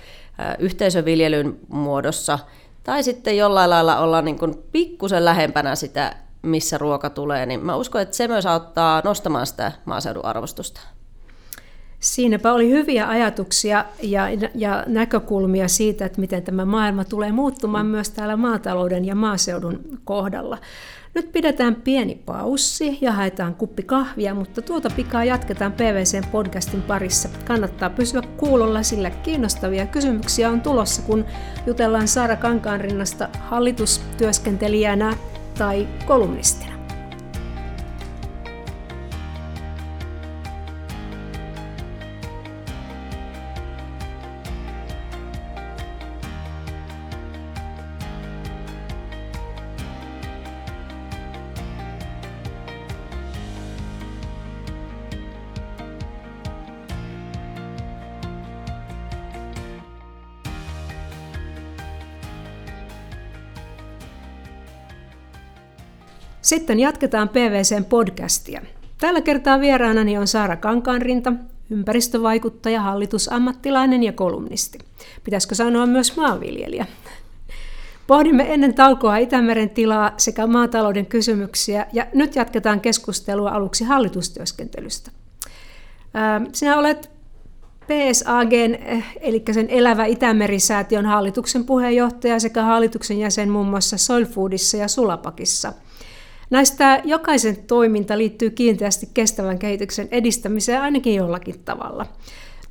yhteisöviljelyn 0.58 1.58
muodossa– 1.68 2.38
tai 2.86 3.02
sitten 3.02 3.36
jollain 3.36 3.70
lailla 3.70 3.98
olla 3.98 4.22
niin 4.22 4.38
kuin 4.38 4.54
pikkusen 4.72 5.24
lähempänä 5.24 5.74
sitä, 5.74 6.16
missä 6.42 6.78
ruoka 6.78 7.10
tulee, 7.10 7.46
niin 7.46 7.60
mä 7.60 7.76
uskon, 7.76 8.00
että 8.02 8.16
se 8.16 8.28
myös 8.28 8.46
auttaa 8.46 9.02
nostamaan 9.04 9.46
sitä 9.46 9.72
maaseudun 9.84 10.24
arvostusta. 10.24 10.80
Siinäpä 12.00 12.52
oli 12.52 12.70
hyviä 12.70 13.08
ajatuksia 13.08 13.84
ja, 14.02 14.28
ja 14.54 14.84
näkökulmia 14.86 15.68
siitä, 15.68 16.06
että 16.06 16.20
miten 16.20 16.42
tämä 16.42 16.64
maailma 16.64 17.04
tulee 17.04 17.32
muuttumaan 17.32 17.86
myös 17.86 18.10
täällä 18.10 18.36
maatalouden 18.36 19.04
ja 19.04 19.14
maaseudun 19.14 19.80
kohdalla. 20.04 20.58
Nyt 21.16 21.32
pidetään 21.32 21.74
pieni 21.74 22.14
paussi 22.26 22.98
ja 23.00 23.12
haetaan 23.12 23.54
kuppi 23.54 23.82
kahvia, 23.82 24.34
mutta 24.34 24.62
tuota 24.62 24.88
pikaa 24.96 25.24
jatketaan 25.24 25.72
PVCn 25.72 26.28
podcastin 26.32 26.82
parissa. 26.82 27.28
Kannattaa 27.44 27.90
pysyä 27.90 28.22
kuulolla, 28.36 28.82
sillä 28.82 29.10
kiinnostavia 29.10 29.86
kysymyksiä 29.86 30.50
on 30.50 30.60
tulossa, 30.60 31.02
kun 31.02 31.24
jutellaan 31.66 32.08
Saara 32.08 32.36
Kankaanrinnasta 32.36 33.28
hallitustyöskentelijänä 33.40 35.16
tai 35.58 35.88
kolumnistina. 36.06 36.75
Sitten 66.46 66.80
jatketaan 66.80 67.28
PVCn 67.28 67.84
podcastia. 67.84 68.62
Tällä 68.98 69.20
kertaa 69.20 69.60
vieraanani 69.60 70.18
on 70.18 70.26
Saara 70.26 70.56
Kankaanrinta, 70.56 71.32
ympäristövaikuttaja, 71.70 72.80
hallitusammattilainen 72.80 74.02
ja 74.02 74.12
kolumnisti. 74.12 74.78
Pitäisikö 75.24 75.54
sanoa 75.54 75.86
myös 75.86 76.16
maanviljelijä? 76.16 76.86
Pohdimme 78.06 78.54
ennen 78.54 78.74
taukoa 78.74 79.16
Itämeren 79.16 79.70
tilaa 79.70 80.12
sekä 80.16 80.46
maatalouden 80.46 81.06
kysymyksiä 81.06 81.86
ja 81.92 82.06
nyt 82.14 82.36
jatketaan 82.36 82.80
keskustelua 82.80 83.50
aluksi 83.50 83.84
hallitustyöskentelystä. 83.84 85.10
Sinä 86.52 86.78
olet 86.78 87.10
PSAG, 87.86 88.52
eli 89.20 89.42
sen 89.52 89.70
Elävä 89.70 90.04
Itämeri-säätiön 90.04 91.06
hallituksen 91.06 91.64
puheenjohtaja 91.64 92.40
sekä 92.40 92.62
hallituksen 92.62 93.18
jäsen 93.18 93.50
muun 93.50 93.66
muassa 93.66 93.98
Soilfoodissa 93.98 94.76
ja 94.76 94.88
Sulapakissa– 94.88 95.72
Näistä 96.50 97.02
jokaisen 97.04 97.56
toiminta 97.56 98.18
liittyy 98.18 98.50
kiinteästi 98.50 99.08
kestävän 99.14 99.58
kehityksen 99.58 100.08
edistämiseen 100.10 100.82
ainakin 100.82 101.14
jollakin 101.14 101.60
tavalla. 101.64 102.06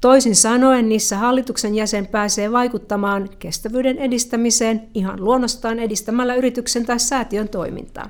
Toisin 0.01 0.35
sanoen 0.35 0.89
niissä 0.89 1.17
hallituksen 1.17 1.75
jäsen 1.75 2.07
pääsee 2.07 2.51
vaikuttamaan 2.51 3.29
kestävyyden 3.39 3.97
edistämiseen 3.97 4.89
ihan 4.93 5.25
luonnostaan 5.25 5.79
edistämällä 5.79 6.35
yrityksen 6.35 6.85
tai 6.85 6.99
säätiön 6.99 7.49
toimintaa. 7.49 8.09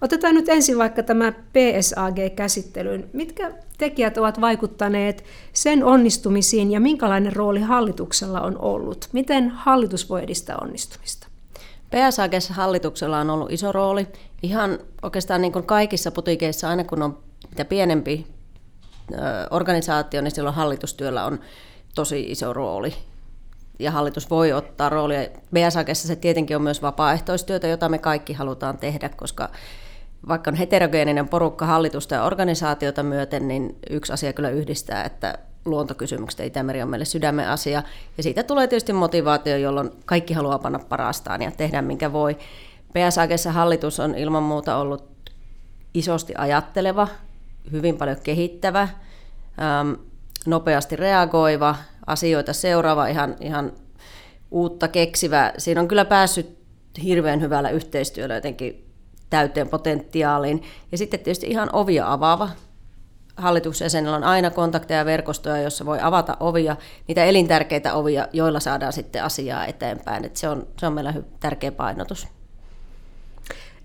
Otetaan 0.00 0.34
nyt 0.34 0.48
ensin 0.48 0.78
vaikka 0.78 1.02
tämä 1.02 1.32
PSAG-käsittelyyn. 1.32 3.10
Mitkä 3.12 3.52
tekijät 3.78 4.18
ovat 4.18 4.40
vaikuttaneet 4.40 5.24
sen 5.52 5.84
onnistumisiin 5.84 6.70
ja 6.70 6.80
minkälainen 6.80 7.36
rooli 7.36 7.60
hallituksella 7.60 8.40
on 8.40 8.58
ollut? 8.58 9.08
Miten 9.12 9.50
hallitus 9.50 10.10
voi 10.10 10.22
edistää 10.22 10.56
onnistumista? 10.62 11.31
PSAGessa 11.92 12.54
hallituksella 12.54 13.18
on 13.18 13.30
ollut 13.30 13.52
iso 13.52 13.72
rooli. 13.72 14.08
Ihan 14.42 14.78
oikeastaan 15.02 15.42
niin 15.42 15.52
kuin 15.52 15.66
kaikissa 15.66 16.10
putikeissa, 16.10 16.68
aina 16.68 16.84
kun 16.84 17.02
on 17.02 17.18
mitä 17.50 17.64
pienempi 17.64 18.26
organisaatio, 19.50 20.20
niin 20.20 20.30
silloin 20.30 20.54
hallitustyöllä 20.54 21.24
on 21.24 21.40
tosi 21.94 22.22
iso 22.22 22.52
rooli. 22.52 22.94
Ja 23.78 23.90
hallitus 23.90 24.30
voi 24.30 24.52
ottaa 24.52 24.88
roolia. 24.88 25.28
BSAGessa 25.54 26.08
se 26.08 26.16
tietenkin 26.16 26.56
on 26.56 26.62
myös 26.62 26.82
vapaaehtoistyötä, 26.82 27.66
jota 27.66 27.88
me 27.88 27.98
kaikki 27.98 28.32
halutaan 28.32 28.78
tehdä, 28.78 29.08
koska 29.08 29.48
vaikka 30.28 30.50
on 30.50 30.54
heterogeeninen 30.54 31.28
porukka 31.28 31.66
hallitusta 31.66 32.14
ja 32.14 32.24
organisaatiota 32.24 33.02
myöten, 33.02 33.48
niin 33.48 33.78
yksi 33.90 34.12
asia 34.12 34.32
kyllä 34.32 34.50
yhdistää, 34.50 35.04
että 35.04 35.38
luontokysymykset 35.64 36.38
ja 36.38 36.44
Itämeri 36.44 36.82
on 36.82 36.88
meille 36.88 37.04
sydämen 37.04 37.48
asia. 37.48 37.82
Ja 38.16 38.22
siitä 38.22 38.42
tulee 38.42 38.66
tietysti 38.66 38.92
motivaatio, 38.92 39.56
jolloin 39.56 39.90
kaikki 40.04 40.34
haluaa 40.34 40.58
panna 40.58 40.78
parastaan 40.78 41.42
ja 41.42 41.50
tehdä 41.50 41.82
minkä 41.82 42.12
voi. 42.12 42.38
PSAGessa 42.92 43.52
hallitus 43.52 44.00
on 44.00 44.14
ilman 44.14 44.42
muuta 44.42 44.76
ollut 44.76 45.12
isosti 45.94 46.34
ajatteleva, 46.38 47.08
hyvin 47.72 47.96
paljon 47.96 48.16
kehittävä, 48.22 48.82
ähm, 48.82 49.92
nopeasti 50.46 50.96
reagoiva, 50.96 51.76
asioita 52.06 52.52
seuraava, 52.52 53.06
ihan, 53.06 53.36
ihan 53.40 53.72
uutta 54.50 54.88
keksivä. 54.88 55.52
Siinä 55.58 55.80
on 55.80 55.88
kyllä 55.88 56.04
päässyt 56.04 56.58
hirveän 57.02 57.40
hyvällä 57.40 57.70
yhteistyöllä 57.70 58.34
jotenkin 58.34 58.92
täyteen 59.30 59.68
potentiaaliin. 59.68 60.62
Ja 60.92 60.98
sitten 60.98 61.20
tietysti 61.20 61.46
ihan 61.46 61.70
ovia 61.72 62.12
avaava 62.12 62.48
hallitusjäsenellä 63.36 64.16
on 64.16 64.24
aina 64.24 64.50
kontakteja 64.50 64.98
ja 64.98 65.04
verkostoja, 65.04 65.62
jossa 65.62 65.86
voi 65.86 65.98
avata 66.02 66.36
ovia, 66.40 66.76
niitä 67.08 67.24
elintärkeitä 67.24 67.94
ovia, 67.94 68.28
joilla 68.32 68.60
saadaan 68.60 68.92
sitten 68.92 69.24
asiaa 69.24 69.66
eteenpäin. 69.66 70.24
Et 70.24 70.36
se, 70.36 70.48
on, 70.48 70.66
se 70.78 70.86
on 70.86 70.92
meillä 70.92 71.14
tärkeä 71.40 71.72
painotus. 71.72 72.28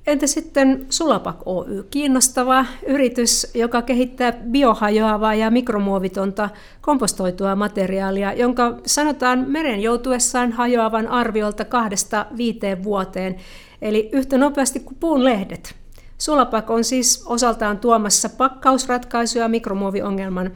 Entä 0.07 0.27
sitten 0.27 0.85
Sulapak 0.89 1.37
Oy, 1.45 1.87
kiinnostava 1.91 2.65
yritys, 2.85 3.51
joka 3.53 3.81
kehittää 3.81 4.31
biohajoavaa 4.31 5.35
ja 5.35 5.51
mikromuovitonta 5.51 6.49
kompostoitua 6.81 7.55
materiaalia, 7.55 8.33
jonka 8.33 8.77
sanotaan 8.85 9.45
meren 9.47 9.81
joutuessaan 9.81 10.51
hajoavan 10.51 11.07
arviolta 11.07 11.65
kahdesta 11.65 12.25
viiteen 12.37 12.83
vuoteen, 12.83 13.35
eli 13.81 14.09
yhtä 14.11 14.37
nopeasti 14.37 14.79
kuin 14.79 14.97
puun 14.99 15.23
lehdet. 15.23 15.75
Sulapak 16.17 16.69
on 16.69 16.83
siis 16.83 17.23
osaltaan 17.25 17.79
tuomassa 17.79 18.29
pakkausratkaisuja 18.29 19.47
mikromuoviongelman 19.47 20.51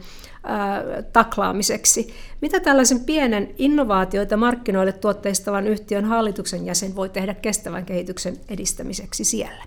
taklaamiseksi. 1.12 2.14
Mitä 2.40 2.60
tällaisen 2.60 3.00
pienen 3.00 3.54
innovaatioita 3.58 4.36
markkinoille 4.36 4.92
tuotteistavan 4.92 5.66
yhtiön 5.66 6.04
hallituksen 6.04 6.66
jäsen 6.66 6.96
voi 6.96 7.08
tehdä 7.08 7.34
kestävän 7.34 7.84
kehityksen 7.84 8.36
edistämiseksi 8.48 9.24
siellä? 9.24 9.64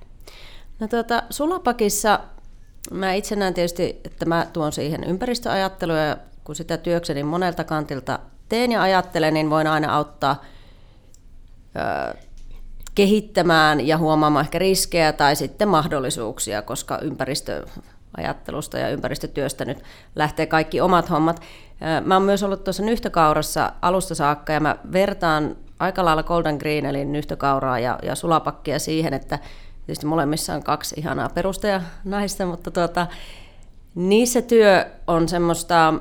No 0.79 0.87
tuota, 0.87 1.23
Sulapakissa 1.29 2.19
mä 2.91 3.13
itse 3.13 3.35
näen 3.35 3.53
tietysti, 3.53 4.01
että 4.03 4.25
mä 4.25 4.47
tuon 4.53 4.71
siihen 4.71 5.03
ympäristöajattelua 5.03 5.97
ja 5.97 6.17
kun 6.43 6.55
sitä 6.55 6.77
työkseni 6.77 7.23
monelta 7.23 7.63
kantilta 7.63 8.19
teen 8.49 8.71
ja 8.71 8.81
ajattelen, 8.81 9.33
niin 9.33 9.49
voin 9.49 9.67
aina 9.67 9.95
auttaa 9.95 10.43
kehittämään 12.95 13.87
ja 13.87 13.97
huomaamaan 13.97 14.45
ehkä 14.45 14.59
riskejä 14.59 15.13
tai 15.13 15.35
sitten 15.35 15.67
mahdollisuuksia, 15.67 16.61
koska 16.61 16.99
ympäristöajattelusta 17.01 18.77
ja 18.77 18.89
ympäristötyöstä 18.89 19.65
nyt 19.65 19.83
lähtee 20.15 20.45
kaikki 20.45 20.81
omat 20.81 21.09
hommat. 21.09 21.41
Mä 22.05 22.15
oon 22.15 22.23
myös 22.23 22.43
ollut 22.43 22.63
tuossa 22.63 22.83
nyhtökaurassa 22.83 23.71
alusta 23.81 24.15
saakka 24.15 24.53
ja 24.53 24.59
mä 24.59 24.77
vertaan 24.91 25.55
aika 25.79 26.05
lailla 26.05 26.23
Golden 26.23 26.57
Green 26.57 26.85
eli 26.85 27.05
nyhtökauraa 27.05 27.79
ja, 27.79 27.99
ja 28.03 28.15
sulapakkia 28.15 28.79
siihen, 28.79 29.13
että 29.13 29.39
tietysti 29.85 30.05
molemmissa 30.05 30.53
on 30.53 30.63
kaksi 30.63 30.95
ihanaa 30.97 31.29
perustajanaista, 31.29 32.45
mutta 32.45 32.71
tuota, 32.71 33.07
niissä 33.95 34.41
työ 34.41 34.85
on 35.07 35.29
semmoista, 35.29 35.93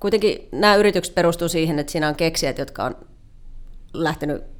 kuitenkin 0.00 0.48
nämä 0.52 0.76
yritykset 0.76 1.14
perustuu 1.14 1.48
siihen, 1.48 1.78
että 1.78 1.92
siinä 1.92 2.08
on 2.08 2.16
keksijät, 2.16 2.58
jotka 2.58 2.84
on 2.84 2.96
lähtenyt 3.92 4.59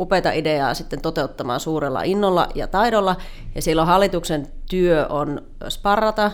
upeita 0.00 0.32
ideaa 0.32 0.74
sitten 0.74 1.00
toteuttamaan 1.00 1.60
suurella 1.60 2.02
innolla 2.02 2.48
ja 2.54 2.66
taidolla. 2.66 3.16
Ja 3.54 3.62
silloin 3.62 3.88
hallituksen 3.88 4.46
työ 4.70 5.06
on 5.08 5.42
sparrata, 5.68 6.30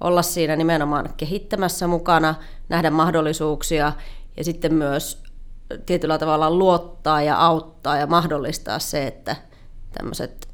olla 0.00 0.22
siinä 0.22 0.56
nimenomaan 0.56 1.08
kehittämässä 1.16 1.86
mukana, 1.86 2.34
nähdä 2.68 2.90
mahdollisuuksia 2.90 3.92
ja 4.36 4.44
sitten 4.44 4.74
myös 4.74 5.22
tietyllä 5.86 6.18
tavalla 6.18 6.50
luottaa 6.50 7.22
ja 7.22 7.46
auttaa 7.46 7.96
ja 7.96 8.06
mahdollistaa 8.06 8.78
se, 8.78 9.06
että 9.06 9.36
tämmöiset, 9.92 10.48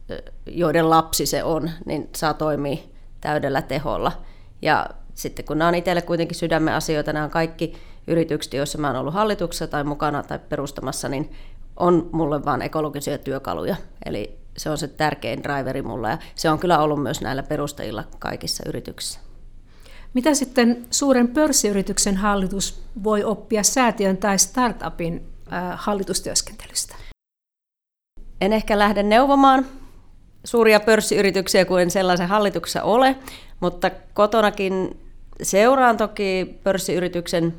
joiden 0.47 0.91
lapsi 0.91 1.27
se 1.27 1.45
on, 1.45 1.71
niin 1.87 2.09
saa 2.17 2.35
toimia 2.35 2.77
täydellä 3.21 3.63
teholla. 3.63 4.13
Ja 4.63 4.87
sitten 5.15 5.45
kun 5.45 5.59
nämä 5.59 5.69
on 5.69 5.75
itselle 5.75 6.03
kuitenkin 6.03 6.39
sydämen 6.39 6.75
asioita, 6.75 7.13
nämä 7.13 7.25
on 7.25 7.31
kaikki 7.31 7.75
yritykset, 8.07 8.55
joissa 8.55 8.79
mä 8.79 8.87
oon 8.87 8.97
ollut 8.97 9.15
hallituksessa 9.15 9.67
tai 9.67 9.85
mukana 9.85 10.23
tai 10.23 10.39
perustamassa, 10.49 11.09
niin 11.09 11.33
on 11.79 12.09
mulle 12.13 12.45
vain 12.45 12.63
ekologisia 12.63 13.19
työkaluja. 13.19 13.77
Eli 14.05 14.39
se 14.57 14.71
on 14.71 14.79
se 14.79 14.89
tärkein 14.89 15.43
driveri 15.43 15.83
mulla 15.83 16.09
ja 16.09 16.19
se 16.35 16.51
on 16.51 16.59
kyllä 16.59 16.79
ollut 16.79 17.03
myös 17.03 17.21
näillä 17.21 17.43
perustajilla 17.43 18.05
kaikissa 18.19 18.63
yrityksissä. 18.67 19.21
Mitä 20.15 20.35
sitten 20.35 20.87
suuren 20.91 21.29
pörssiyrityksen 21.29 22.17
hallitus 22.17 22.83
voi 23.05 23.25
oppia 23.25 23.63
säätiön 23.63 24.17
tai 24.17 24.39
startupin 24.39 25.27
hallitustyöskentelystä? 25.77 26.95
En 28.41 28.53
ehkä 28.53 28.79
lähde 28.79 29.03
neuvomaan 29.03 29.67
suuria 30.45 30.81
pörssiyrityksiä, 30.81 31.65
kuin 31.65 31.83
en 31.83 31.91
sellaisen 31.91 32.29
hallituksessa 32.29 32.83
ole, 32.83 33.17
mutta 33.61 33.91
kotonakin 34.15 35.01
seuraan 35.43 35.97
toki 35.97 36.61
pörssiyrityksen 36.65 37.55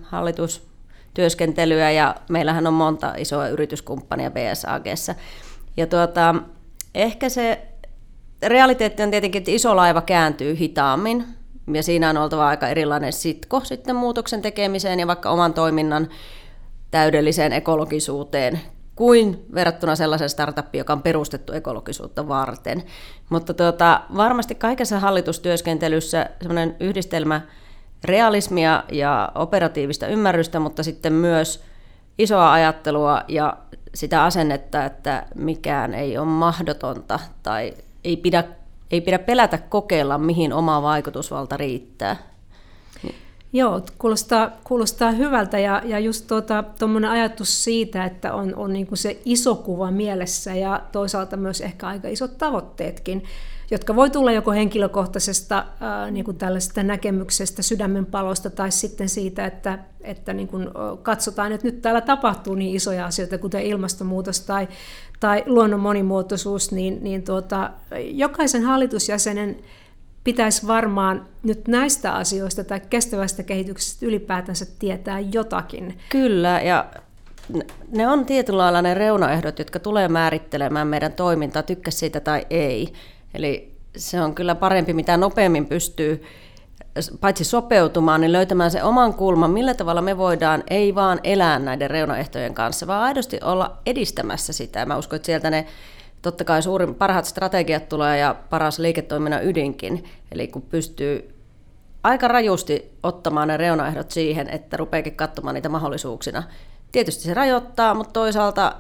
hallitustyöskentelyä 1.20 1.92
ja 1.92 2.16
meillähän 2.30 2.68
on 2.68 2.74
monta 2.74 3.14
isoa 3.18 3.48
yrityskumppania 3.48 4.32
BSAGssä. 4.32 5.16
Ja 5.78 5.88
tuota, 5.88 6.36
ehkä 6.96 7.30
se 7.30 7.62
realiteetti 8.42 9.04
on 9.04 9.12
tietenkin, 9.12 9.40
että 9.40 9.52
iso 9.52 9.76
laiva 9.76 10.02
kääntyy 10.02 10.58
hitaammin 10.60 11.26
ja 11.74 11.84
siinä 11.84 12.10
on 12.10 12.18
oltava 12.18 12.48
aika 12.48 12.68
erilainen 12.68 13.14
sitko 13.14 13.62
sitten 13.64 13.96
muutoksen 13.96 14.42
tekemiseen 14.42 15.00
ja 15.00 15.08
vaikka 15.08 15.30
oman 15.30 15.54
toiminnan 15.54 16.10
täydelliseen 16.92 17.54
ekologisuuteen 17.54 18.60
kuin 18.96 19.46
verrattuna 19.54 19.96
sellaisen 19.96 20.30
startuppiin, 20.30 20.80
joka 20.80 20.94
on 20.94 21.02
perustettu 21.02 21.54
ekologisuutta 21.54 22.28
varten. 22.28 22.84
Mutta 23.30 23.54
tuota, 23.54 24.02
varmasti 24.16 24.56
kaikessa 24.56 25.00
hallitustyöskentelyssä 25.00 26.30
semmoinen 26.42 26.76
yhdistelmä 26.80 27.42
realismia 28.04 28.84
ja 28.92 29.32
operatiivista 29.36 30.08
ymmärrystä, 30.08 30.60
mutta 30.60 30.84
sitten 30.84 31.14
myös 31.14 31.64
isoa 32.18 32.54
ajattelua 32.54 33.24
ja 33.28 33.58
sitä 33.96 34.24
asennetta, 34.24 34.86
että 34.86 35.26
mikään 35.36 35.94
ei 35.94 36.18
ole 36.18 36.26
mahdotonta 36.26 37.20
tai 37.44 37.74
ei 38.04 38.18
pidä, 38.18 38.44
ei 38.92 39.02
pidä 39.02 39.20
pelätä 39.20 39.58
kokeilla, 39.58 40.18
mihin 40.18 40.54
oma 40.54 40.82
vaikutusvalta 40.82 41.58
riittää. 41.58 42.16
Joo, 43.54 43.82
kuulostaa, 43.98 44.52
kuulostaa 44.64 45.12
hyvältä 45.12 45.60
ja, 45.60 45.82
ja 45.86 46.00
just 46.00 46.28
tuota, 46.28 46.64
ajatus 47.10 47.64
siitä, 47.64 48.06
että 48.06 48.34
on, 48.34 48.56
on 48.56 48.74
niin 48.74 48.88
kuin 48.88 48.98
se 48.98 49.22
iso 49.26 49.56
kuva 49.56 49.92
mielessä 49.92 50.56
ja 50.56 50.82
toisaalta 50.92 51.38
myös 51.38 51.62
ehkä 51.62 51.88
aika 51.88 52.08
isot 52.08 52.38
tavoitteetkin, 52.38 53.24
jotka 53.72 53.96
voi 53.96 54.10
tulla 54.10 54.32
joko 54.32 54.52
henkilökohtaisesta 54.52 55.66
ää, 55.80 56.12
niin 56.12 56.26
kuin 56.26 56.38
tällaisesta 56.38 56.84
näkemyksestä, 56.84 57.62
sydämenpalosta 57.62 58.50
tai 58.50 58.72
sitten 58.72 59.10
siitä, 59.10 59.46
että, 59.46 59.80
että 60.02 60.34
niin 60.34 60.48
kuin 60.48 60.68
katsotaan, 61.02 61.52
että 61.52 61.68
nyt 61.68 61.82
täällä 61.82 62.02
tapahtuu 62.02 62.56
niin 62.56 62.76
isoja 62.76 63.06
asioita, 63.06 63.38
kuten 63.38 63.62
ilmastonmuutos 63.62 64.42
tai, 64.42 64.68
tai 65.20 65.44
luonnon 65.46 65.80
monimuotoisuus, 65.80 66.72
niin, 66.72 66.98
niin 67.02 67.24
tuota, 67.24 67.72
jokaisen 68.12 68.64
hallitusjäsenen 68.64 69.58
pitäisi 70.24 70.68
varmaan 70.68 71.26
nyt 71.44 71.68
näistä 71.68 72.14
asioista 72.14 72.64
tai 72.64 72.82
kestävästä 72.90 73.44
kehityksestä 73.44 74.06
ylipäätänsä 74.06 74.66
tietää 74.80 75.20
jotakin. 75.20 75.98
Kyllä, 76.10 76.62
ja 76.62 76.86
ne 77.92 78.08
on 78.08 78.26
tietynlailla 78.26 78.82
ne 78.82 78.94
reunaehdot, 78.94 79.60
jotka 79.60 79.80
tulee 79.80 80.08
määrittelemään 80.08 80.88
meidän 80.88 81.14
toimintaa, 81.14 81.64
tykkä 81.64 81.92
siitä 81.92 82.20
tai 82.20 82.46
ei. 82.50 82.94
Eli 83.34 83.76
se 83.98 84.22
on 84.22 84.36
kyllä 84.36 84.56
parempi, 84.56 84.94
mitä 84.94 85.18
nopeammin 85.18 85.66
pystyy 85.66 86.24
paitsi 87.20 87.44
sopeutumaan, 87.44 88.22
niin 88.22 88.32
löytämään 88.32 88.72
se 88.72 88.84
oman 88.84 89.14
kulman, 89.14 89.52
millä 89.52 89.74
tavalla 89.74 90.02
me 90.02 90.18
voidaan 90.18 90.64
ei 90.70 90.96
vaan 90.96 91.20
elää 91.24 91.60
näiden 91.60 91.90
reunaehtojen 91.90 92.54
kanssa, 92.54 92.88
vaan 92.88 93.04
aidosti 93.04 93.40
olla 93.44 93.78
edistämässä 93.86 94.54
sitä. 94.54 94.86
Mä 94.86 94.98
uskon, 94.98 95.18
että 95.18 95.26
sieltä 95.26 95.50
ne 95.50 95.66
totta 96.22 96.44
kai 96.44 96.62
suurin, 96.62 96.96
parhaat 96.96 97.26
strategiat 97.26 97.90
tulee 97.90 98.18
ja 98.18 98.36
paras 98.50 98.80
liiketoiminnan 98.80 99.46
ydinkin. 99.46 100.04
Eli 100.32 100.48
kun 100.48 100.62
pystyy 100.62 101.36
aika 102.04 102.28
rajusti 102.28 102.92
ottamaan 103.04 103.48
ne 103.48 103.58
reunaehdot 103.58 104.12
siihen, 104.12 104.50
että 104.50 104.78
rupeakin 104.78 105.16
katsomaan 105.16 105.54
niitä 105.54 105.70
mahdollisuuksina. 105.70 106.44
Tietysti 106.92 107.24
se 107.24 107.34
rajoittaa, 107.34 107.94
mutta 107.94 108.14
toisaalta 108.14 108.76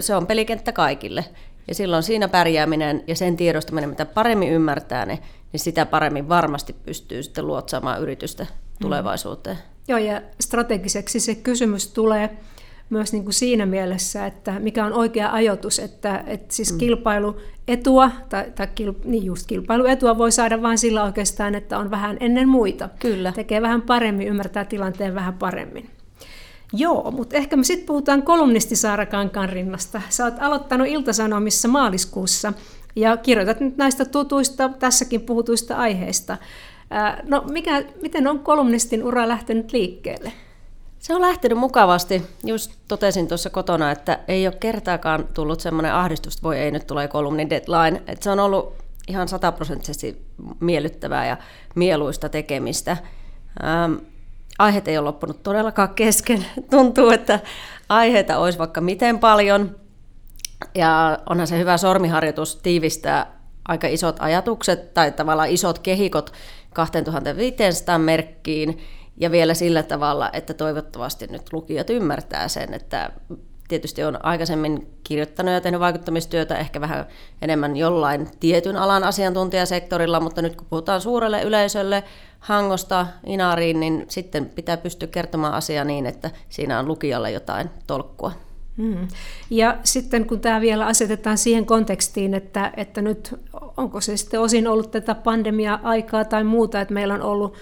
se 0.00 0.14
on 0.14 0.26
pelikenttä 0.26 0.72
kaikille. 0.72 1.24
Ja 1.72 1.76
silloin 1.76 2.02
siinä 2.02 2.28
pärjääminen 2.28 3.04
ja 3.06 3.16
sen 3.16 3.36
tiedostaminen, 3.36 3.90
mitä 3.90 4.06
paremmin 4.06 4.52
ymmärtää 4.52 5.06
ne, 5.06 5.18
niin 5.52 5.60
sitä 5.60 5.86
paremmin 5.86 6.28
varmasti 6.28 6.72
pystyy 6.72 7.22
sitten 7.22 7.46
luotsaamaan 7.46 8.02
yritystä 8.02 8.46
tulevaisuuteen. 8.80 9.56
Mm. 9.56 9.62
Joo, 9.88 9.98
ja 9.98 10.22
strategiseksi 10.40 11.20
se 11.20 11.34
kysymys 11.34 11.88
tulee 11.88 12.36
myös 12.90 13.12
niin 13.12 13.24
kuin 13.24 13.34
siinä 13.34 13.66
mielessä, 13.66 14.26
että 14.26 14.58
mikä 14.60 14.84
on 14.84 14.92
oikea 14.92 15.32
ajoitus, 15.32 15.78
että, 15.78 16.24
että 16.26 16.54
siis 16.54 16.72
mm. 16.72 16.78
kilpailuetua, 16.78 18.10
tai, 18.28 18.50
tai 18.54 18.68
kil, 18.74 18.92
niin 19.04 19.24
just 19.24 19.46
kilpailuetua 19.46 20.18
voi 20.18 20.32
saada 20.32 20.62
vain 20.62 20.78
sillä 20.78 21.04
oikeastaan, 21.04 21.54
että 21.54 21.78
on 21.78 21.90
vähän 21.90 22.16
ennen 22.20 22.48
muita. 22.48 22.88
Kyllä. 22.98 23.32
Tekee 23.32 23.62
vähän 23.62 23.82
paremmin, 23.82 24.28
ymmärtää 24.28 24.64
tilanteen 24.64 25.14
vähän 25.14 25.34
paremmin. 25.34 25.90
Joo, 26.72 27.10
mutta 27.10 27.36
ehkä 27.36 27.56
me 27.56 27.64
sitten 27.64 27.86
puhutaan 27.86 28.22
kolumnisti 28.22 28.76
Saara 28.76 29.06
Kankaan 29.06 29.48
rinnasta. 29.48 30.02
Sä 30.08 30.24
oot 30.24 30.34
aloittanut 30.40 30.86
Iltasanomissa 30.86 31.68
maaliskuussa 31.68 32.52
ja 32.96 33.16
kirjoitat 33.16 33.60
nyt 33.60 33.76
näistä 33.76 34.04
tutuista, 34.04 34.68
tässäkin 34.68 35.20
puhutuista 35.20 35.76
aiheista. 35.76 36.36
No 37.22 37.44
mikä, 37.50 37.84
miten 38.02 38.26
on 38.26 38.38
kolumnistin 38.38 39.04
ura 39.04 39.28
lähtenyt 39.28 39.72
liikkeelle? 39.72 40.32
Se 40.98 41.14
on 41.14 41.20
lähtenyt 41.20 41.58
mukavasti. 41.58 42.22
Just 42.44 42.72
totesin 42.88 43.28
tuossa 43.28 43.50
kotona, 43.50 43.90
että 43.90 44.18
ei 44.28 44.46
ole 44.46 44.56
kertaakaan 44.60 45.28
tullut 45.34 45.60
semmoinen 45.60 45.94
ahdistus, 45.94 46.34
että 46.34 46.42
voi 46.42 46.58
ei 46.58 46.70
nyt 46.70 46.86
tulee 46.86 47.08
kolumnin 47.08 47.50
deadline. 47.50 48.02
Että 48.06 48.24
se 48.24 48.30
on 48.30 48.40
ollut 48.40 48.74
ihan 49.08 49.28
sataprosenttisesti 49.28 50.24
miellyttävää 50.60 51.26
ja 51.26 51.36
mieluista 51.74 52.28
tekemistä. 52.28 52.96
Ähm, 53.64 53.94
aiheet 54.58 54.88
ei 54.88 54.98
ole 54.98 55.04
loppunut 55.04 55.42
todellakaan 55.42 55.94
kesken. 55.94 56.46
Tuntuu, 56.70 57.10
että 57.10 57.40
aiheita 57.88 58.38
olisi 58.38 58.58
vaikka 58.58 58.80
miten 58.80 59.18
paljon. 59.18 59.76
Ja 60.74 61.18
onhan 61.28 61.46
se 61.46 61.58
hyvä 61.58 61.76
sormiharjoitus 61.76 62.56
tiivistää 62.56 63.42
aika 63.68 63.86
isot 63.86 64.16
ajatukset 64.20 64.94
tai 64.94 65.12
tavallaan 65.12 65.48
isot 65.48 65.78
kehikot 65.78 66.32
2500 66.72 67.98
merkkiin 67.98 68.78
ja 69.16 69.30
vielä 69.30 69.54
sillä 69.54 69.82
tavalla, 69.82 70.30
että 70.32 70.54
toivottavasti 70.54 71.26
nyt 71.26 71.52
lukijat 71.52 71.90
ymmärtää 71.90 72.48
sen, 72.48 72.74
että 72.74 73.10
tietysti 73.68 74.04
on 74.04 74.24
aikaisemmin 74.24 74.90
kirjoittanut 75.04 75.54
ja 75.54 75.60
tehnyt 75.60 75.80
vaikuttamistyötä 75.80 76.58
ehkä 76.58 76.80
vähän 76.80 77.06
enemmän 77.42 77.76
jollain 77.76 78.28
tietyn 78.40 78.76
alan 78.76 79.04
asiantuntijasektorilla, 79.04 80.20
mutta 80.20 80.42
nyt 80.42 80.56
kun 80.56 80.66
puhutaan 80.70 81.00
suurelle 81.00 81.42
yleisölle 81.42 82.04
Hangosta 82.42 83.06
Inariin, 83.26 83.80
niin 83.80 84.04
sitten 84.08 84.46
pitää 84.46 84.76
pystyä 84.76 85.08
kertomaan 85.08 85.54
asia 85.54 85.84
niin, 85.84 86.06
että 86.06 86.30
siinä 86.48 86.78
on 86.78 86.88
lukijalle 86.88 87.30
jotain 87.30 87.70
tolkkua. 87.86 88.32
Hmm. 88.76 89.08
Ja 89.50 89.78
sitten 89.84 90.26
kun 90.26 90.40
tämä 90.40 90.60
vielä 90.60 90.86
asetetaan 90.86 91.38
siihen 91.38 91.66
kontekstiin, 91.66 92.34
että, 92.34 92.72
että 92.76 93.02
nyt 93.02 93.34
onko 93.76 94.00
se 94.00 94.16
sitten 94.16 94.40
osin 94.40 94.68
ollut 94.68 94.90
tätä 94.90 95.14
pandemia-aikaa 95.14 96.24
tai 96.24 96.44
muuta, 96.44 96.80
että 96.80 96.94
meillä 96.94 97.14
on 97.14 97.22
ollut 97.22 97.54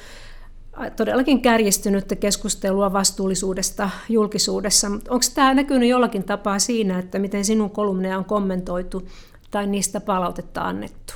todellakin 0.97 1.43
kärjistynyttä 1.43 2.17
keskustelua 2.17 2.93
vastuullisuudesta 2.93 3.91
julkisuudessa. 4.09 4.87
Onko 4.89 5.25
tämä 5.35 5.55
näkynyt 5.55 5.89
jollakin 5.89 6.25
tapaa 6.25 6.59
siinä, 6.59 6.99
että 6.99 7.19
miten 7.19 7.45
sinun 7.45 7.71
kolumneja 7.71 8.19
on 8.19 8.25
kommentoitu 8.25 9.09
tai 9.51 9.67
niistä 9.67 10.01
palautetta 10.01 10.63
annettu? 10.63 11.15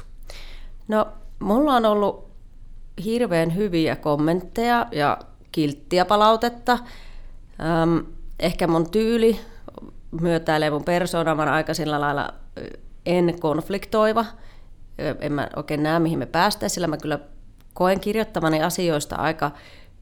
No, 0.89 1.09
mulla 1.39 1.75
on 1.75 1.85
ollut 1.85 2.34
hirveän 3.05 3.57
hyviä 3.57 3.97
kommentteja 3.97 4.87
ja 4.93 5.19
kilttiä 5.53 6.05
palautetta. 6.05 6.79
Ehkä 8.41 8.67
mun 8.67 8.91
tyyli 8.91 9.41
myötäilee 10.21 10.71
mun 10.71 10.85
persoona, 10.85 11.35
mä 11.35 11.43
aika 11.43 11.75
sillä 11.75 12.01
lailla 12.01 12.35
en 13.07 13.41
konfliktoiva. 13.41 14.25
En 15.21 15.33
mä 15.33 15.49
oikein 15.57 15.83
näe, 15.83 15.99
mihin 15.99 16.19
me 16.19 16.27
päästään, 16.27 16.71
sillä 16.71 16.87
mä 16.87 16.97
kyllä 16.97 17.19
koen 17.75 18.01
kirjoittamani 18.01 18.63
asioista 18.63 19.17
aika 19.17 19.51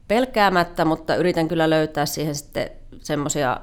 pelkäämättä, 0.07 0.85
mutta 0.85 1.15
yritän 1.15 1.47
kyllä 1.47 1.69
löytää 1.69 2.05
siihen 2.05 2.35
sitten 2.35 2.69
semmoisia 2.99 3.61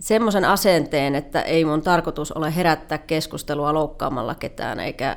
semmoisen 0.00 0.44
asenteen, 0.44 1.14
että 1.14 1.42
ei 1.42 1.64
mun 1.64 1.82
tarkoitus 1.82 2.32
ole 2.32 2.56
herättää 2.56 2.98
keskustelua 2.98 3.74
loukkaamalla 3.74 4.34
ketään, 4.34 4.80
eikä 4.80 5.16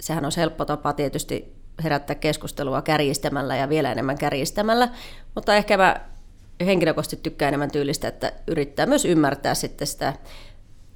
sehän 0.00 0.24
on 0.24 0.32
helppo 0.36 0.64
tapa 0.64 0.92
tietysti 0.92 1.61
herättää 1.82 2.16
keskustelua 2.16 2.82
kärjistämällä 2.82 3.56
ja 3.56 3.68
vielä 3.68 3.92
enemmän 3.92 4.18
kärjistämällä, 4.18 4.88
mutta 5.34 5.54
ehkä 5.54 5.76
mä 5.76 5.96
henkilökohtaisesti 6.66 7.22
tykkään 7.22 7.48
enemmän 7.48 7.70
tyylistä, 7.70 8.08
että 8.08 8.32
yrittää 8.46 8.86
myös 8.86 9.04
ymmärtää 9.04 9.54
sitten 9.54 9.86
sitä 9.86 10.12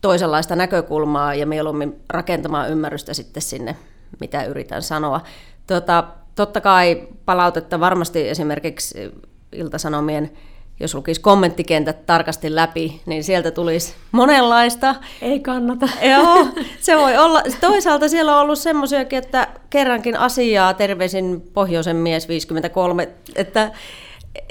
toisenlaista 0.01 0.57
näkökulmaa 0.57 1.35
ja 1.35 1.47
mieluummin 1.47 2.01
rakentamaan 2.09 2.71
ymmärrystä 2.71 3.15
sitten 3.15 3.43
sinne, 3.43 3.77
mitä 4.21 4.45
yritän 4.45 4.83
sanoa. 4.83 5.21
Tota, 5.67 6.05
totta 6.35 6.61
kai 6.61 7.09
palautetta 7.25 7.81
varmasti 7.81 8.29
esimerkiksi 8.29 9.13
Iltasanomien 9.53 10.31
jos 10.81 10.95
lukisi 10.95 11.21
kommenttikentät 11.21 12.07
tarkasti 12.07 12.55
läpi, 12.55 13.01
niin 13.07 13.25
sieltä 13.25 13.51
tulisi 13.51 13.95
monenlaista. 14.13 14.95
Ei 15.23 15.41
kannata. 15.41 15.89
Joo, 16.03 16.47
se 16.81 16.97
voi 16.97 17.17
olla. 17.17 17.43
Toisaalta 17.61 18.09
siellä 18.09 18.37
on 18.37 18.43
ollut 18.43 18.59
semmoisiakin, 18.59 19.19
että 19.19 19.46
kerrankin 19.71 20.17
asiaa, 20.17 20.75
terveisin 20.75 21.41
pohjoisen 21.53 21.97
mies 21.97 22.29
53, 22.29 23.09
että 23.35 23.73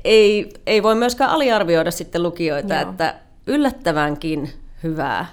ei, 0.04 0.50
ei 0.66 0.84
voi 0.84 0.96
myöskään 0.96 1.30
aliarvioida 1.30 1.92
sitten 1.92 2.24
lukijoita, 2.24 2.74
Joo. 2.74 2.90
että 2.90 3.16
yllättävänkin 3.48 4.50
hyvää 4.84 5.26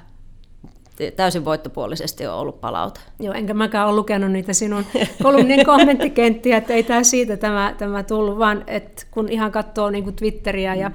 täysin 1.17 1.45
voittopuolisesti 1.45 2.27
on 2.27 2.35
ollut 2.35 2.61
palaute. 2.61 3.01
Joo, 3.21 3.35
enkä 3.35 3.55
mäkään 3.55 3.89
ole 3.89 3.97
lukenut 3.97 4.31
niitä 4.33 4.53
sinun 4.53 4.85
kolumnin 5.23 5.67
kommenttikenttiä, 5.75 6.57
että 6.57 6.73
ei 6.73 6.83
tämä 6.83 7.03
siitä 7.03 7.37
tämä, 7.37 7.75
tämä 7.79 8.03
tullut, 8.03 8.39
vaan 8.39 8.65
että 8.67 9.03
kun 9.11 9.29
ihan 9.29 9.53
katsoo 9.53 9.91
niin 9.91 10.05
kuin 10.05 10.17
Twitteriä 10.17 10.75
ja 10.75 10.91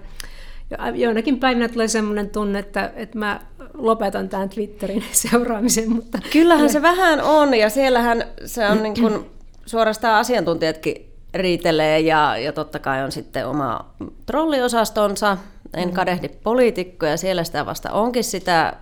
joinakin 0.96 1.40
päivinä 1.40 1.70
tulee 1.70 1.88
sellainen 1.88 2.30
tunne, 2.30 2.60
että, 2.60 2.92
että 2.96 3.18
mä 3.18 3.40
lopetan 3.74 4.30
tämän 4.30 4.50
Twitterin 4.50 5.04
seuraamisen. 5.30 5.92
Mutta 5.92 6.20
Kyllähän 6.32 6.70
se 6.70 6.82
vähän 6.82 7.22
on, 7.22 7.54
ja 7.54 7.70
siellähän 7.70 8.24
se 8.46 8.68
on 8.70 8.84
niin 8.84 9.02
kuin, 9.02 9.30
suorastaan 9.66 10.20
asiantuntijatkin 10.20 11.14
riitelee, 11.34 12.00
ja, 12.00 12.38
ja 12.38 12.54
totta 12.54 12.80
kai 12.80 13.04
on 13.04 13.12
sitten 13.12 13.48
oma 13.48 13.94
trolliosastonsa, 14.26 15.38
en 15.74 15.90
mm. 15.90 15.94
kadehdi 15.94 16.30
poliitikkoja, 16.30 17.18
siellä 17.18 17.44
sitä 17.44 17.66
vasta 17.66 17.92
onkin 17.92 18.24
sitä 18.24 18.74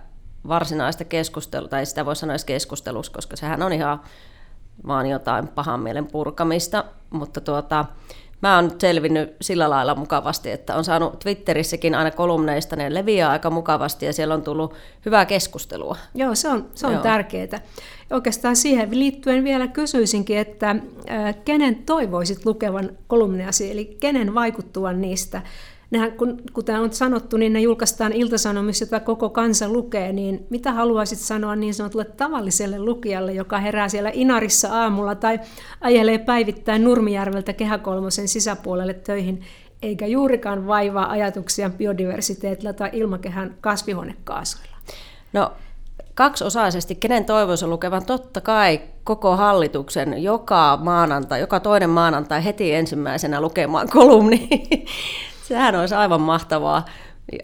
varsinaista 0.48 1.04
keskustelua, 1.04 1.68
tai 1.68 1.86
sitä 1.86 2.06
voi 2.06 2.16
sanoa 2.16 2.32
edes 2.32 2.44
keskustelussa, 2.44 3.12
koska 3.12 3.36
sehän 3.36 3.62
on 3.62 3.72
ihan 3.72 4.00
vaan 4.86 5.06
jotain 5.06 5.48
pahan 5.48 5.80
mielen 5.80 6.06
purkamista, 6.06 6.84
mutta 7.10 7.40
tuota, 7.40 7.84
mä 8.42 8.56
oon 8.56 8.70
selvinnyt 8.78 9.36
sillä 9.40 9.70
lailla 9.70 9.94
mukavasti, 9.94 10.50
että 10.50 10.74
on 10.74 10.84
saanut 10.84 11.18
Twitterissäkin 11.18 11.94
aina 11.94 12.10
kolumneista, 12.10 12.76
ne 12.76 12.94
leviää 12.94 13.30
aika 13.30 13.50
mukavasti 13.50 14.06
ja 14.06 14.12
siellä 14.12 14.34
on 14.34 14.42
tullut 14.42 14.74
hyvää 15.04 15.26
keskustelua. 15.26 15.96
Joo, 16.14 16.34
se 16.34 16.48
on, 16.48 16.66
se 16.74 16.86
on 16.86 16.98
tärkeää. 16.98 17.60
Oikeastaan 18.10 18.56
siihen 18.56 18.98
liittyen 18.98 19.44
vielä 19.44 19.66
kysyisinkin, 19.66 20.38
että 20.38 20.70
äh, 20.70 21.36
kenen 21.44 21.76
toivoisit 21.76 22.46
lukevan 22.46 22.90
kolumneasi, 23.06 23.70
eli 23.70 23.96
kenen 24.00 24.34
vaikuttuvan 24.34 25.00
niistä 25.00 25.42
nehän, 25.90 26.12
kun, 26.12 26.42
kuten 26.52 26.80
on 26.80 26.92
sanottu, 26.92 27.36
niin 27.36 27.52
ne 27.52 27.60
julkaistaan 27.60 28.12
iltasanomissa, 28.12 28.84
jota 28.84 29.00
koko 29.00 29.30
kansa 29.30 29.68
lukee, 29.68 30.12
niin 30.12 30.46
mitä 30.50 30.72
haluaisit 30.72 31.18
sanoa 31.18 31.56
niin 31.56 31.74
sanotulle 31.74 32.04
tavalliselle 32.04 32.78
lukijalle, 32.78 33.32
joka 33.32 33.58
herää 33.58 33.88
siellä 33.88 34.10
Inarissa 34.14 34.82
aamulla 34.82 35.14
tai 35.14 35.40
ajelee 35.80 36.18
päivittäin 36.18 36.84
Nurmijärveltä 36.84 37.52
kehäkolmosen 37.52 38.28
sisäpuolelle 38.28 38.94
töihin, 38.94 39.42
eikä 39.82 40.06
juurikaan 40.06 40.66
vaivaa 40.66 41.10
ajatuksia 41.10 41.70
biodiversiteetillä 41.70 42.72
tai 42.72 42.90
ilmakehän 42.92 43.56
kasvihuonekaasuilla? 43.60 44.76
No 45.32 45.52
kaksiosaisesti, 46.14 46.94
kenen 46.94 47.24
toivoisi 47.24 47.66
lukevan? 47.66 48.06
Totta 48.06 48.40
kai 48.40 48.80
koko 49.04 49.36
hallituksen 49.36 50.22
joka 50.22 50.78
maanantai, 50.82 51.40
joka 51.40 51.60
toinen 51.60 51.90
maanantai 51.90 52.44
heti 52.44 52.74
ensimmäisenä 52.74 53.40
lukemaan 53.40 53.88
kolumni. 53.92 54.48
Sehän 55.48 55.76
olisi 55.76 55.94
aivan 55.94 56.20
mahtavaa 56.20 56.84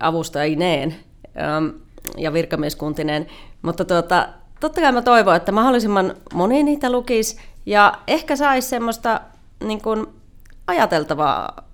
avustajineen 0.01 0.95
ja 2.19 2.33
virkamieskuntineen. 2.33 3.27
Mutta 3.63 3.85
tuota, 3.85 4.29
totta 4.61 4.81
kai 4.81 4.93
mä 4.93 5.03
toivon, 5.03 5.37
että 5.37 5.53
mahdollisimman 5.53 6.15
moni 6.35 6.63
niitä 6.63 6.93
lukisi 6.93 7.41
ja 7.67 7.93
ehkä 8.07 8.37
saisi 8.37 8.69
semmoista 8.69 9.21
niin 9.65 9.83
kuin 9.83 10.07
ajateltavaa, 10.67 11.67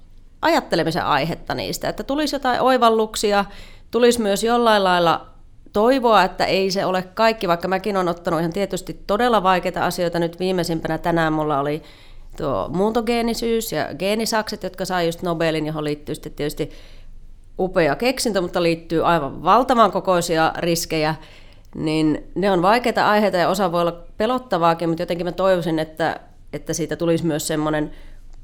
ajattelemisen 0.42 1.04
aihetta 1.04 1.54
niistä, 1.54 1.88
että 1.88 2.02
tulisi 2.02 2.36
jotain 2.36 2.60
oivalluksia, 2.60 3.44
tulisi 3.90 4.20
myös 4.20 4.44
jollain 4.44 4.84
lailla 4.84 5.26
toivoa, 5.72 6.22
että 6.22 6.44
ei 6.44 6.70
se 6.70 6.84
ole 6.84 7.02
kaikki, 7.02 7.48
vaikka 7.48 7.68
mäkin 7.68 7.96
olen 7.96 8.08
ottanut 8.08 8.40
ihan 8.40 8.52
tietysti 8.52 9.02
todella 9.06 9.42
vaikeita 9.42 9.84
asioita. 9.86 10.18
Nyt 10.18 10.38
viimeisimpänä 10.38 10.98
tänään 10.98 11.32
mulla 11.32 11.60
oli 11.60 11.82
tuo 12.38 12.68
muuntogeenisyys 12.72 13.72
ja 13.72 13.94
geenisakset, 13.98 14.62
jotka 14.62 14.84
sai 14.84 15.06
just 15.06 15.22
Nobelin, 15.22 15.66
johon 15.66 15.84
liittyy 15.84 16.14
sitten 16.14 16.32
tietysti 16.32 16.70
upea 17.58 17.96
keksintö, 17.96 18.40
mutta 18.40 18.62
liittyy 18.62 19.06
aivan 19.06 19.42
valtavan 19.42 19.92
kokoisia 19.92 20.52
riskejä, 20.58 21.14
niin 21.74 22.24
ne 22.34 22.50
on 22.50 22.62
vaikeita 22.62 23.08
aiheita 23.08 23.36
ja 23.36 23.48
osa 23.48 23.72
voi 23.72 23.80
olla 23.80 24.02
pelottavaakin, 24.16 24.88
mutta 24.88 25.02
jotenkin 25.02 25.26
mä 25.26 25.32
toivoisin, 25.32 25.78
että, 25.78 26.20
että 26.52 26.72
siitä 26.72 26.96
tulisi 26.96 27.26
myös 27.26 27.46
semmoinen 27.46 27.90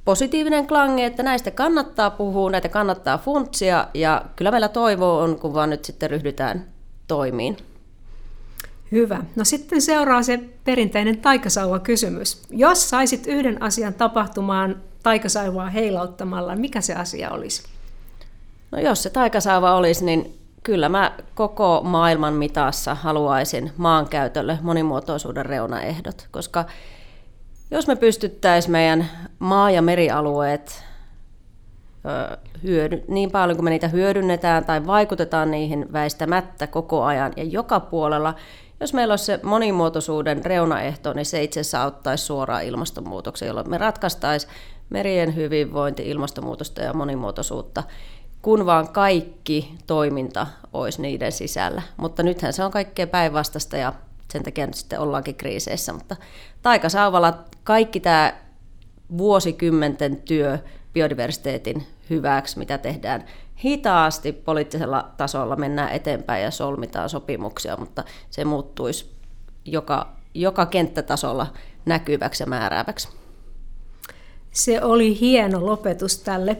positiivinen 0.05 0.67
klange, 0.67 1.07
että 1.07 1.23
näistä 1.23 1.51
kannattaa 1.51 2.11
puhua, 2.11 2.51
näitä 2.51 2.69
kannattaa 2.69 3.19
funtsia 3.19 3.89
ja 3.95 4.23
kyllä 4.37 4.51
meillä 4.51 4.69
toivo 4.69 5.19
on, 5.19 5.39
kun 5.39 5.55
vaan 5.55 5.71
nyt 5.71 5.85
sitten 5.85 6.11
ryhdytään 6.11 6.67
toimiin. 7.09 7.57
Hyvä. 8.93 9.23
No 9.37 9.45
sitten 9.45 9.83
seuraa 9.83 10.23
se 10.23 10.41
perinteinen 10.65 11.19
taikasauva-kysymys. 11.19 12.43
Jos 12.51 12.91
saisit 12.91 13.27
yhden 13.27 13.63
asian 13.63 13.95
tapahtumaan 13.95 14.77
taikasauvaa 15.03 15.71
heilauttamalla, 15.71 16.57
mikä 16.57 16.81
se 16.81 16.95
asia 16.95 17.31
olisi? 17.31 17.63
No 18.71 18.79
jos 18.81 19.03
se 19.03 19.11
taikasauva 19.11 19.75
olisi, 19.75 20.05
niin 20.05 20.39
kyllä 20.63 20.89
mä 20.89 21.13
koko 21.35 21.81
maailman 21.85 22.35
mitassa 22.35 22.95
haluaisin 22.95 23.73
maankäytölle 23.77 24.59
monimuotoisuuden 24.63 25.47
reunaehdot, 25.47 26.29
koska 26.31 26.65
jos 27.71 27.87
me 27.87 27.97
pystyttäisiin 27.97 28.73
meidän 28.73 29.11
maa- 29.39 29.71
ja 29.71 29.83
merialueet 29.83 30.85
hyödy, 32.63 33.05
niin 33.09 33.31
paljon 33.31 33.57
kuin 33.57 33.65
me 33.65 33.71
niitä 33.71 33.89
hyödynnetään 33.89 34.65
tai 34.65 34.87
vaikutetaan 34.87 35.51
niihin 35.51 35.93
väistämättä 35.93 36.67
koko 36.67 37.05
ajan 37.05 37.33
ja 37.37 37.45
joka 37.45 37.81
puolella, 37.81 38.35
jos 38.85 38.95
meillä 38.95 39.13
olisi 39.13 39.25
se 39.25 39.41
monimuotoisuuden 39.43 40.45
reunaehto, 40.45 41.13
niin 41.13 41.27
se 41.27 41.43
itse 41.43 41.61
asiassa 41.61 41.83
auttaisi 41.83 42.25
suoraan 42.25 42.65
ilmastonmuutoksen, 42.65 43.47
jolloin 43.47 43.71
me 43.71 43.79
ratkaistaisiin 43.79 44.53
merien 44.91 45.37
hyvinvointi, 45.37 46.11
ilmastonmuutosta 46.11 46.83
ja 46.83 46.93
monimuotoisuutta, 46.93 47.83
kun 48.43 48.67
vaan 48.67 48.89
kaikki 48.89 49.75
toiminta 49.87 50.47
olisi 50.73 51.03
niiden 51.03 51.33
sisällä. 51.33 51.83
Mutta 51.97 52.23
nythän 52.23 52.53
se 52.53 52.65
on 52.65 52.71
kaikkea 52.71 53.07
päinvastaista 53.07 53.77
ja 53.77 53.93
sen 54.33 54.43
takia 54.43 54.67
nyt 54.67 54.75
sitten 54.75 55.01
ollaankin 55.01 55.35
kriiseissä. 55.35 55.93
Mutta 55.93 56.17
taikasauvalla 56.63 57.39
kaikki 57.65 58.01
tämä 58.01 58.33
vuosikymmenten 59.19 60.17
työ 60.17 60.59
biodiversiteetin 60.93 61.87
hyväksi, 62.11 62.59
mitä 62.59 62.79
tehdään 62.79 63.25
hitaasti 63.65 64.33
poliittisella 64.33 65.11
tasolla 65.17 65.57
mennään 65.57 65.93
eteenpäin 65.93 66.43
ja 66.43 66.51
solmitaan 66.51 67.09
sopimuksia, 67.09 67.77
mutta 67.77 68.05
se 68.31 68.45
muuttuisi 68.45 69.11
joka, 69.65 70.09
joka 70.35 70.67
kenttätasolla 70.67 71.47
näkyväksi 71.87 72.43
ja 72.43 72.47
määrääväksi. 72.47 73.09
Se 74.51 74.83
oli 74.83 75.21
hieno 75.21 75.67
lopetus 75.67 76.19
tälle, 76.19 76.57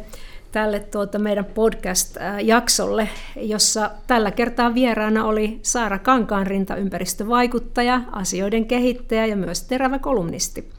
tälle 0.53 0.81
tuota 0.81 1.19
meidän 1.19 1.45
podcast-jaksolle, 1.45 3.09
jossa 3.37 3.91
tällä 4.07 4.31
kertaa 4.31 4.75
vieraana 4.75 5.25
oli 5.25 5.61
Saara 5.63 5.99
Kankaanrinta, 5.99 6.77
ympäristövaikuttaja, 6.77 8.01
asioiden 8.13 8.67
kehittäjä 8.67 9.27
ja 9.27 9.37
myös 9.37 9.63
terävä 9.63 9.99
kolumnisti. 9.99 10.74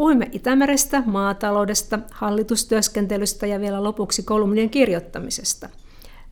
Puhuimme 0.00 0.28
Itämerestä, 0.32 1.02
maataloudesta, 1.06 1.98
hallitustyöskentelystä 2.10 3.46
ja 3.46 3.60
vielä 3.60 3.84
lopuksi 3.84 4.22
kolumnien 4.22 4.70
kirjoittamisesta. 4.70 5.68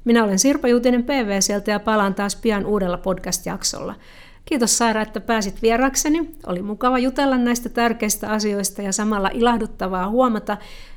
Minä 0.04 0.24
olen 0.24 0.38
Sirpa 0.38 0.68
Jutinen 0.68 1.04
PVCltä 1.04 1.70
ja 1.70 1.81
palaan 1.81 2.14
taas 2.14 2.37
pian 2.37 2.66
uudella 2.66 2.98
podcast-jaksolla. 2.98 3.94
Kiitos 4.44 4.78
Saara, 4.78 5.02
että 5.02 5.20
pääsit 5.20 5.62
vierakseni. 5.62 6.31
Oli 6.46 6.62
mukava 6.62 6.98
jutella 6.98 7.38
näistä 7.38 7.68
tärkeistä 7.68 8.31
asioista 8.31 8.83
ja 8.83 8.92
samalla 8.92 9.31
ilahduttavaa 9.35 10.09
huomata, 10.09 10.57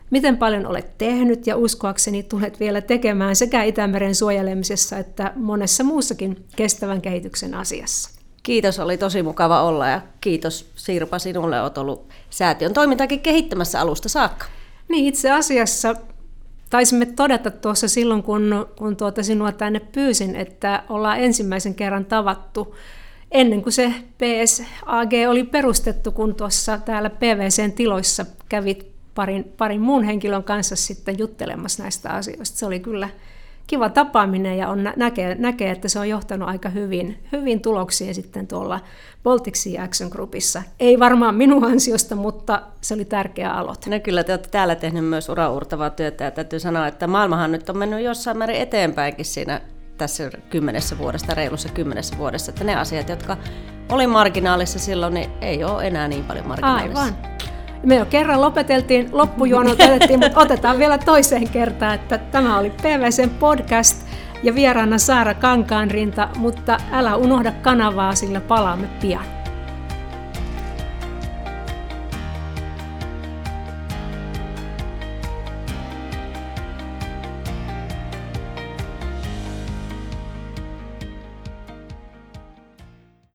miten 0.09 0.37
paljon 0.37 0.65
olet 0.65 0.97
tehnyt 0.97 1.47
ja 1.47 1.57
uskoakseni 1.57 2.23
tulet 2.23 2.59
vielä 2.59 2.81
tekemään 2.81 3.35
sekä 3.35 3.63
Itämeren 3.63 4.15
suojelemisessa 4.15 4.97
että 4.97 5.33
monessa 5.35 5.83
muussakin 5.83 6.45
kestävän 6.55 7.01
kehityksen 7.01 7.55
asiassa. 7.55 8.20
Kiitos, 8.43 8.79
oli 8.79 8.97
tosi 8.97 9.23
mukava 9.23 9.61
olla 9.61 9.87
ja 9.87 10.01
kiitos 10.21 10.71
Sirpa 10.75 11.19
sinulle, 11.19 11.61
olet 11.61 11.77
ollut 11.77 12.09
säätiön 12.29 12.73
toimintakin 12.73 13.19
kehittämässä 13.19 13.81
alusta 13.81 14.09
saakka. 14.09 14.45
Niin 14.89 15.05
itse 15.05 15.31
asiassa 15.31 15.95
taisimme 16.69 17.05
todeta 17.05 17.51
tuossa 17.51 17.87
silloin, 17.87 18.23
kun, 18.23 18.67
kun 18.77 18.95
tuota 18.95 19.23
sinua 19.23 19.51
tänne 19.51 19.79
pyysin, 19.79 20.35
että 20.35 20.83
ollaan 20.89 21.19
ensimmäisen 21.19 21.75
kerran 21.75 22.05
tavattu 22.05 22.75
ennen 23.31 23.61
kuin 23.63 23.73
se 23.73 23.93
PSAG 24.17 25.11
oli 25.29 25.43
perustettu, 25.43 26.11
kun 26.11 26.35
tuossa 26.35 26.77
täällä 26.77 27.09
PVCn 27.09 27.71
tiloissa 27.71 28.25
kävit 28.49 28.91
parin, 29.15 29.53
parin 29.57 29.81
muun 29.81 30.03
henkilön 30.03 30.43
kanssa 30.43 30.75
sitten 30.75 31.19
juttelemassa 31.19 31.83
näistä 31.83 32.09
asioista. 32.09 32.57
Se 32.57 32.65
oli 32.65 32.79
kyllä 32.79 33.09
kiva 33.71 33.89
tapaaminen 33.89 34.57
ja 34.57 34.69
on, 34.69 34.91
näkee, 34.95 35.35
näkee, 35.35 35.71
että 35.71 35.87
se 35.87 35.99
on 35.99 36.09
johtanut 36.09 36.49
aika 36.49 36.69
hyvin, 36.69 37.23
hyvin 37.31 37.61
tuloksiin 37.61 38.15
sitten 38.15 38.47
tuolla 38.47 38.79
Baltic 39.23 39.55
Sea 39.55 39.83
Action 39.83 40.09
Groupissa. 40.09 40.63
Ei 40.79 40.99
varmaan 40.99 41.35
minun 41.35 41.63
ansiosta, 41.65 42.15
mutta 42.15 42.61
se 42.81 42.93
oli 42.93 43.05
tärkeä 43.05 43.51
aloite. 43.51 43.89
No 43.89 43.99
kyllä, 43.99 44.23
te 44.23 44.31
olette 44.31 44.49
täällä 44.49 44.75
tehneet 44.75 45.05
myös 45.05 45.29
uraurtavaa 45.29 45.89
työtä 45.89 46.23
ja 46.23 46.31
täytyy 46.31 46.59
sanoa, 46.59 46.87
että 46.87 47.07
maailmahan 47.07 47.51
nyt 47.51 47.69
on 47.69 47.77
mennyt 47.77 48.03
jossain 48.03 48.37
määrin 48.37 48.61
eteenpäinkin 48.61 49.25
siinä 49.25 49.61
tässä 49.97 50.31
kymmenessä 50.49 50.97
vuodessa, 50.97 51.33
reilussa 51.33 51.69
kymmenessä 51.69 52.17
vuodessa, 52.17 52.51
että 52.51 52.63
ne 52.63 52.75
asiat, 52.75 53.09
jotka 53.09 53.37
oli 53.89 54.07
marginaalissa 54.07 54.79
silloin, 54.79 55.13
niin 55.13 55.29
ei 55.41 55.63
ole 55.63 55.87
enää 55.87 56.07
niin 56.07 56.23
paljon 56.23 56.47
marginaalissa. 56.47 57.03
Aivan. 57.03 57.50
Me 57.83 57.95
jo 57.95 58.05
kerran 58.05 58.41
lopeteltiin, 58.41 59.09
loppujuonot 59.11 59.81
otettiin, 59.81 60.19
mutta 60.19 60.39
otetaan 60.39 60.77
vielä 60.77 60.97
toiseen 60.97 61.49
kertaan, 61.49 61.95
että 61.95 62.17
tämä 62.17 62.57
oli 62.57 62.69
PVCn 62.69 63.29
podcast 63.29 64.05
ja 64.43 64.55
vieraana 64.55 64.97
Saara 64.97 65.33
Kankaanrinta, 65.33 66.29
mutta 66.37 66.77
älä 66.91 67.15
unohda 67.15 67.51
kanavaa, 67.51 68.15
sillä 68.15 68.41
palaamme 68.41 68.87
pian. 69.01 69.40